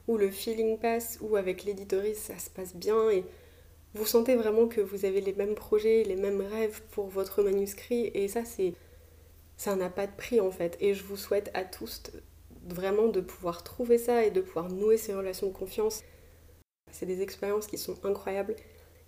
où 0.08 0.18
le 0.18 0.30
feeling 0.32 0.80
passe, 0.80 1.20
où 1.22 1.36
avec 1.36 1.66
l'éditoriste 1.66 2.22
ça 2.22 2.40
se 2.40 2.50
passe 2.50 2.76
bien 2.76 3.10
et 3.10 3.26
vous 3.96 4.06
sentez 4.06 4.36
vraiment 4.36 4.68
que 4.68 4.82
vous 4.82 5.06
avez 5.06 5.20
les 5.20 5.34
mêmes 5.34 5.56
projets, 5.56 6.04
les 6.04 6.16
mêmes 6.16 6.42
rêves 6.42 6.82
pour 6.92 7.08
votre 7.08 7.42
manuscrit. 7.42 8.12
Et 8.14 8.28
ça, 8.28 8.46
c'est. 8.46 8.74
Ça 9.58 9.76
n'a 9.76 9.90
pas 9.90 10.08
de 10.08 10.16
prix 10.16 10.40
en 10.40 10.52
fait. 10.52 10.78
Et 10.80 10.94
je 10.94 11.04
vous 11.04 11.18
souhaite 11.18 11.52
à 11.54 11.66
tous 11.66 12.04
vraiment 12.66 13.08
de 13.08 13.20
pouvoir 13.20 13.64
trouver 13.64 13.98
ça 13.98 14.24
et 14.24 14.32
de 14.32 14.42
pouvoir 14.42 14.70
nouer 14.70 14.98
ces 14.98 15.14
relations 15.14 15.48
de 15.48 15.54
confiance. 15.54 16.04
C'est 16.92 17.06
des 17.06 17.22
expériences 17.22 17.68
qui 17.68 17.78
sont 17.78 18.06
incroyables. 18.06 18.56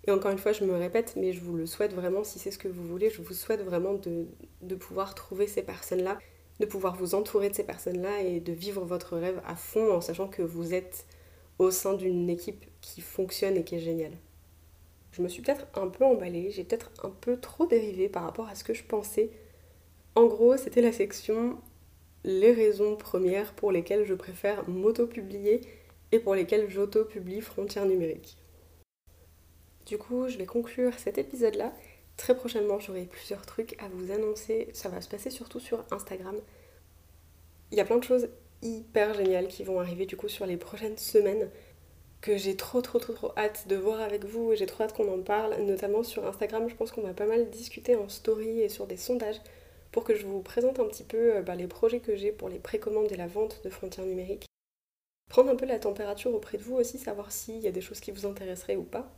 Et 0.06 0.10
encore 0.10 0.30
une 0.32 0.38
fois, 0.38 0.52
je 0.52 0.64
me 0.64 0.74
répète, 0.74 1.14
mais 1.16 1.32
je 1.32 1.40
vous 1.40 1.56
le 1.56 1.66
souhaite 1.66 1.92
vraiment, 1.94 2.24
si 2.24 2.38
c'est 2.38 2.50
ce 2.50 2.58
que 2.58 2.68
vous 2.68 2.84
voulez, 2.84 3.10
je 3.10 3.22
vous 3.22 3.34
souhaite 3.34 3.62
vraiment 3.62 3.94
de, 3.94 4.26
de 4.62 4.74
pouvoir 4.74 5.14
trouver 5.14 5.46
ces 5.46 5.62
personnes-là, 5.62 6.18
de 6.58 6.66
pouvoir 6.66 6.96
vous 6.96 7.14
entourer 7.14 7.50
de 7.50 7.54
ces 7.54 7.64
personnes-là 7.64 8.20
et 8.22 8.40
de 8.40 8.52
vivre 8.52 8.84
votre 8.84 9.16
rêve 9.16 9.40
à 9.46 9.54
fond 9.54 9.92
en 9.92 10.00
sachant 10.00 10.28
que 10.28 10.42
vous 10.42 10.74
êtes 10.74 11.06
au 11.58 11.70
sein 11.70 11.94
d'une 11.94 12.28
équipe 12.28 12.64
qui 12.80 13.00
fonctionne 13.00 13.56
et 13.56 13.64
qui 13.64 13.76
est 13.76 13.80
géniale. 13.80 14.16
Je 15.12 15.22
me 15.22 15.28
suis 15.28 15.42
peut-être 15.42 15.66
un 15.74 15.88
peu 15.88 16.04
emballée, 16.04 16.50
j'ai 16.50 16.64
peut-être 16.64 16.90
un 17.04 17.10
peu 17.10 17.38
trop 17.38 17.66
dérivé 17.66 18.08
par 18.08 18.24
rapport 18.24 18.48
à 18.48 18.54
ce 18.54 18.64
que 18.64 18.74
je 18.74 18.82
pensais. 18.82 19.30
En 20.14 20.26
gros, 20.26 20.56
c'était 20.56 20.80
la 20.80 20.92
section 20.92 21.58
les 22.24 22.52
raisons 22.52 22.96
premières 22.96 23.52
pour 23.52 23.72
lesquelles 23.72 24.04
je 24.04 24.14
préfère 24.14 24.68
m'auto-publier 24.68 25.60
et 26.12 26.18
pour 26.18 26.34
lesquelles 26.34 26.70
j'auto-publie 26.70 27.40
Frontières 27.40 27.86
numériques. 27.86 28.36
Du 29.86 29.98
coup, 29.98 30.28
je 30.28 30.38
vais 30.38 30.46
conclure 30.46 30.92
cet 30.98 31.18
épisode-là. 31.18 31.72
Très 32.16 32.36
prochainement, 32.36 32.78
j'aurai 32.78 33.04
plusieurs 33.04 33.44
trucs 33.44 33.74
à 33.82 33.88
vous 33.88 34.12
annoncer. 34.12 34.68
Ça 34.74 34.88
va 34.88 35.00
se 35.00 35.08
passer 35.08 35.30
surtout 35.30 35.58
sur 35.58 35.84
Instagram. 35.90 36.36
Il 37.72 37.78
y 37.78 37.80
a 37.80 37.84
plein 37.84 37.96
de 37.96 38.04
choses 38.04 38.28
hyper 38.60 39.14
géniales 39.14 39.48
qui 39.48 39.64
vont 39.64 39.80
arriver 39.80 40.06
du 40.06 40.16
coup 40.16 40.28
sur 40.28 40.46
les 40.46 40.56
prochaines 40.56 40.98
semaines 40.98 41.50
que 42.20 42.36
j'ai 42.36 42.56
trop 42.56 42.80
trop 42.80 43.00
trop 43.00 43.12
trop 43.12 43.32
hâte 43.36 43.66
de 43.66 43.74
voir 43.74 44.00
avec 44.00 44.24
vous 44.24 44.52
et 44.52 44.56
j'ai 44.56 44.66
trop 44.66 44.84
hâte 44.84 44.92
qu'on 44.92 45.12
en 45.12 45.20
parle, 45.22 45.60
notamment 45.62 46.04
sur 46.04 46.24
Instagram. 46.24 46.68
Je 46.68 46.76
pense 46.76 46.92
qu'on 46.92 47.02
va 47.02 47.14
pas 47.14 47.26
mal 47.26 47.50
discuter 47.50 47.96
en 47.96 48.08
story 48.08 48.60
et 48.60 48.68
sur 48.68 48.86
des 48.86 48.96
sondages 48.96 49.40
pour 49.90 50.04
que 50.04 50.14
je 50.14 50.26
vous 50.26 50.40
présente 50.40 50.78
un 50.78 50.86
petit 50.86 51.04
peu 51.04 51.36
euh, 51.36 51.42
bah, 51.42 51.56
les 51.56 51.66
projets 51.66 52.00
que 52.00 52.14
j'ai 52.14 52.30
pour 52.30 52.48
les 52.48 52.58
précommandes 52.58 53.10
et 53.10 53.16
la 53.16 53.26
vente 53.26 53.60
de 53.64 53.70
frontières 53.70 54.06
numériques. 54.06 54.51
Prendre 55.32 55.48
un 55.48 55.56
peu 55.56 55.64
la 55.64 55.78
température 55.78 56.34
auprès 56.34 56.58
de 56.58 56.62
vous 56.62 56.76
aussi, 56.76 56.98
savoir 56.98 57.32
s'il 57.32 57.56
y 57.60 57.66
a 57.66 57.70
des 57.70 57.80
choses 57.80 58.00
qui 58.00 58.10
vous 58.10 58.26
intéresseraient 58.26 58.76
ou 58.76 58.82
pas. 58.82 59.10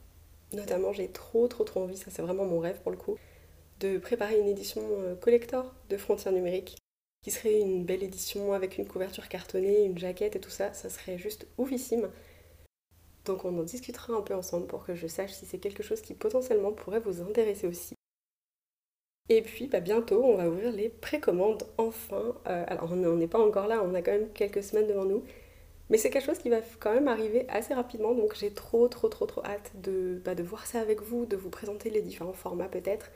Notamment, 0.52 0.92
j'ai 0.92 1.08
trop 1.08 1.48
trop 1.48 1.64
trop 1.64 1.82
envie, 1.82 1.96
ça 1.96 2.12
c'est 2.12 2.22
vraiment 2.22 2.44
mon 2.44 2.60
rêve 2.60 2.80
pour 2.82 2.92
le 2.92 2.96
coup, 2.96 3.18
de 3.80 3.98
préparer 3.98 4.38
une 4.38 4.46
édition 4.46 4.80
euh, 5.00 5.16
collector 5.16 5.74
de 5.88 5.96
frontières 5.96 6.32
numériques 6.32 6.76
qui 7.24 7.32
serait 7.32 7.58
une 7.58 7.84
belle 7.84 8.04
édition 8.04 8.52
avec 8.52 8.78
une 8.78 8.86
couverture 8.86 9.28
cartonnée, 9.28 9.82
une 9.82 9.98
jaquette 9.98 10.36
et 10.36 10.40
tout 10.40 10.50
ça, 10.50 10.72
ça 10.72 10.88
serait 10.88 11.18
juste 11.18 11.48
oufissime. 11.58 12.08
Donc 13.24 13.44
on 13.44 13.58
en 13.58 13.64
discutera 13.64 14.12
un 14.12 14.20
peu 14.20 14.36
ensemble 14.36 14.68
pour 14.68 14.84
que 14.84 14.94
je 14.94 15.08
sache 15.08 15.32
si 15.32 15.46
c'est 15.46 15.58
quelque 15.58 15.82
chose 15.82 16.00
qui 16.00 16.14
potentiellement 16.14 16.70
pourrait 16.70 17.00
vous 17.00 17.22
intéresser 17.22 17.66
aussi. 17.66 17.96
Et 19.30 19.42
puis 19.42 19.66
bah, 19.66 19.80
bientôt, 19.80 20.22
on 20.22 20.36
va 20.36 20.48
ouvrir 20.48 20.70
les 20.70 20.90
précommandes 20.90 21.64
enfin. 21.76 22.36
Euh, 22.46 22.64
alors 22.68 22.92
on 22.92 22.96
n'en 22.96 23.18
est 23.18 23.26
pas 23.26 23.44
encore 23.44 23.66
là, 23.66 23.82
on 23.82 23.94
a 23.94 24.00
quand 24.02 24.12
même 24.12 24.30
quelques 24.32 24.62
semaines 24.62 24.86
devant 24.86 25.06
nous. 25.06 25.24
Mais 25.90 25.98
c'est 25.98 26.10
quelque 26.10 26.24
chose 26.24 26.38
qui 26.38 26.48
va 26.48 26.60
quand 26.80 26.94
même 26.94 27.08
arriver 27.08 27.46
assez 27.48 27.74
rapidement, 27.74 28.14
donc 28.14 28.34
j'ai 28.34 28.52
trop 28.52 28.88
trop 28.88 29.08
trop 29.08 29.26
trop 29.26 29.44
hâte 29.44 29.72
de, 29.82 30.20
bah, 30.24 30.34
de 30.34 30.42
voir 30.42 30.66
ça 30.66 30.80
avec 30.80 31.02
vous, 31.02 31.26
de 31.26 31.36
vous 31.36 31.50
présenter 31.50 31.90
les 31.90 32.02
différents 32.02 32.32
formats 32.32 32.68
peut-être. 32.68 33.10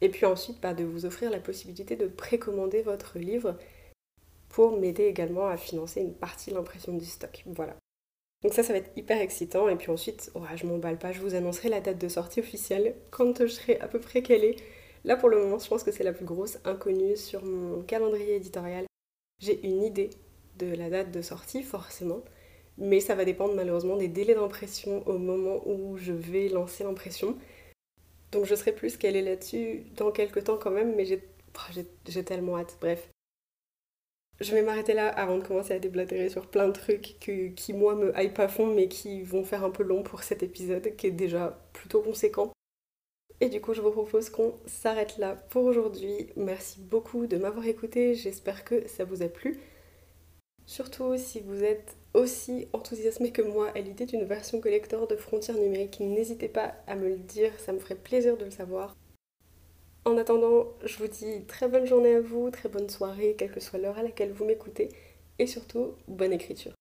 Et 0.00 0.08
puis 0.08 0.26
ensuite 0.26 0.60
bah, 0.60 0.74
de 0.74 0.84
vous 0.84 1.06
offrir 1.06 1.30
la 1.30 1.40
possibilité 1.40 1.96
de 1.96 2.06
précommander 2.06 2.82
votre 2.82 3.18
livre 3.18 3.56
pour 4.48 4.78
m'aider 4.78 5.04
également 5.04 5.48
à 5.48 5.56
financer 5.56 6.00
une 6.00 6.14
partie 6.14 6.50
de 6.50 6.56
l'impression 6.56 6.92
du 6.96 7.04
stock. 7.04 7.42
Voilà. 7.46 7.76
Donc 8.42 8.54
ça, 8.54 8.62
ça 8.62 8.72
va 8.72 8.78
être 8.78 8.96
hyper 8.96 9.20
excitant. 9.20 9.68
Et 9.68 9.76
puis 9.76 9.90
ensuite, 9.90 10.30
je 10.54 10.66
m'emballe 10.66 10.98
pas, 10.98 11.12
je 11.12 11.20
vous 11.20 11.34
annoncerai 11.34 11.68
la 11.68 11.80
date 11.80 11.98
de 11.98 12.08
sortie 12.08 12.40
officielle 12.40 12.94
quand 13.10 13.40
je 13.40 13.48
serai 13.48 13.78
à 13.80 13.88
peu 13.88 13.98
près 13.98 14.22
calée 14.22 14.56
Là, 15.04 15.16
pour 15.16 15.28
le 15.28 15.38
moment, 15.38 15.58
je 15.58 15.68
pense 15.68 15.84
que 15.84 15.92
c'est 15.92 16.04
la 16.04 16.12
plus 16.12 16.24
grosse 16.24 16.58
inconnue 16.64 17.16
sur 17.16 17.44
mon 17.44 17.82
calendrier 17.82 18.36
éditorial. 18.36 18.84
J'ai 19.38 19.64
une 19.66 19.82
idée 19.82 20.10
de 20.58 20.74
la 20.74 20.90
date 20.90 21.10
de 21.10 21.22
sortie, 21.22 21.62
forcément, 21.62 22.22
mais 22.76 23.00
ça 23.00 23.14
va 23.14 23.24
dépendre 23.24 23.54
malheureusement 23.54 23.96
des 23.96 24.08
délais 24.08 24.34
d'impression 24.34 25.06
au 25.06 25.18
moment 25.18 25.62
où 25.66 25.96
je 25.96 26.12
vais 26.12 26.48
lancer 26.48 26.84
l'impression. 26.84 27.36
Donc 28.32 28.44
je 28.44 28.54
serai 28.54 28.72
plus 28.72 28.96
calée 28.96 29.22
là-dessus 29.22 29.84
dans 29.96 30.10
quelques 30.10 30.44
temps 30.44 30.58
quand 30.58 30.70
même, 30.70 30.94
mais 30.94 31.04
j'ai 31.04 31.22
oh, 31.56 32.22
tellement 32.22 32.58
hâte. 32.58 32.76
Bref. 32.80 33.08
Je 34.40 34.52
vais 34.52 34.62
m'arrêter 34.62 34.94
là 34.94 35.08
avant 35.08 35.38
de 35.38 35.42
commencer 35.42 35.74
à 35.74 35.80
déblatérer 35.80 36.28
sur 36.28 36.46
plein 36.46 36.68
de 36.68 36.72
trucs 36.72 37.18
qui, 37.18 37.72
moi, 37.72 37.96
me 37.96 38.12
hype 38.16 38.38
à 38.38 38.46
fond, 38.46 38.72
mais 38.72 38.86
qui 38.86 39.22
vont 39.22 39.42
faire 39.42 39.64
un 39.64 39.70
peu 39.70 39.82
long 39.82 40.04
pour 40.04 40.22
cet 40.22 40.44
épisode, 40.44 40.94
qui 40.94 41.08
est 41.08 41.12
déjà 41.12 41.58
plutôt 41.72 42.02
conséquent. 42.02 42.52
Et 43.40 43.48
du 43.48 43.60
coup, 43.60 43.74
je 43.74 43.80
vous 43.80 43.90
propose 43.90 44.30
qu'on 44.30 44.54
s'arrête 44.66 45.18
là 45.18 45.34
pour 45.50 45.64
aujourd'hui. 45.64 46.28
Merci 46.36 46.80
beaucoup 46.80 47.26
de 47.26 47.36
m'avoir 47.36 47.66
écouté. 47.66 48.14
J'espère 48.14 48.64
que 48.64 48.86
ça 48.86 49.04
vous 49.04 49.22
a 49.22 49.28
plu. 49.28 49.58
Surtout 50.68 51.16
si 51.16 51.40
vous 51.40 51.64
êtes 51.64 51.96
aussi 52.12 52.68
enthousiasmé 52.74 53.32
que 53.32 53.40
moi 53.40 53.72
à 53.74 53.80
l'idée 53.80 54.04
d'une 54.04 54.24
version 54.24 54.60
collector 54.60 55.06
de 55.06 55.16
Frontières 55.16 55.56
numériques, 55.56 55.98
n'hésitez 55.98 56.48
pas 56.48 56.74
à 56.86 56.94
me 56.94 57.08
le 57.08 57.16
dire, 57.16 57.58
ça 57.58 57.72
me 57.72 57.78
ferait 57.78 57.94
plaisir 57.94 58.36
de 58.36 58.44
le 58.44 58.50
savoir. 58.50 58.94
En 60.04 60.18
attendant, 60.18 60.66
je 60.84 60.98
vous 60.98 61.08
dis 61.08 61.42
très 61.46 61.68
bonne 61.68 61.86
journée 61.86 62.16
à 62.16 62.20
vous, 62.20 62.50
très 62.50 62.68
bonne 62.68 62.90
soirée, 62.90 63.34
quelle 63.38 63.50
que 63.50 63.60
soit 63.60 63.78
l'heure 63.78 63.96
à 63.96 64.02
laquelle 64.02 64.30
vous 64.30 64.44
m'écoutez, 64.44 64.90
et 65.38 65.46
surtout, 65.46 65.94
bonne 66.06 66.34
écriture. 66.34 66.74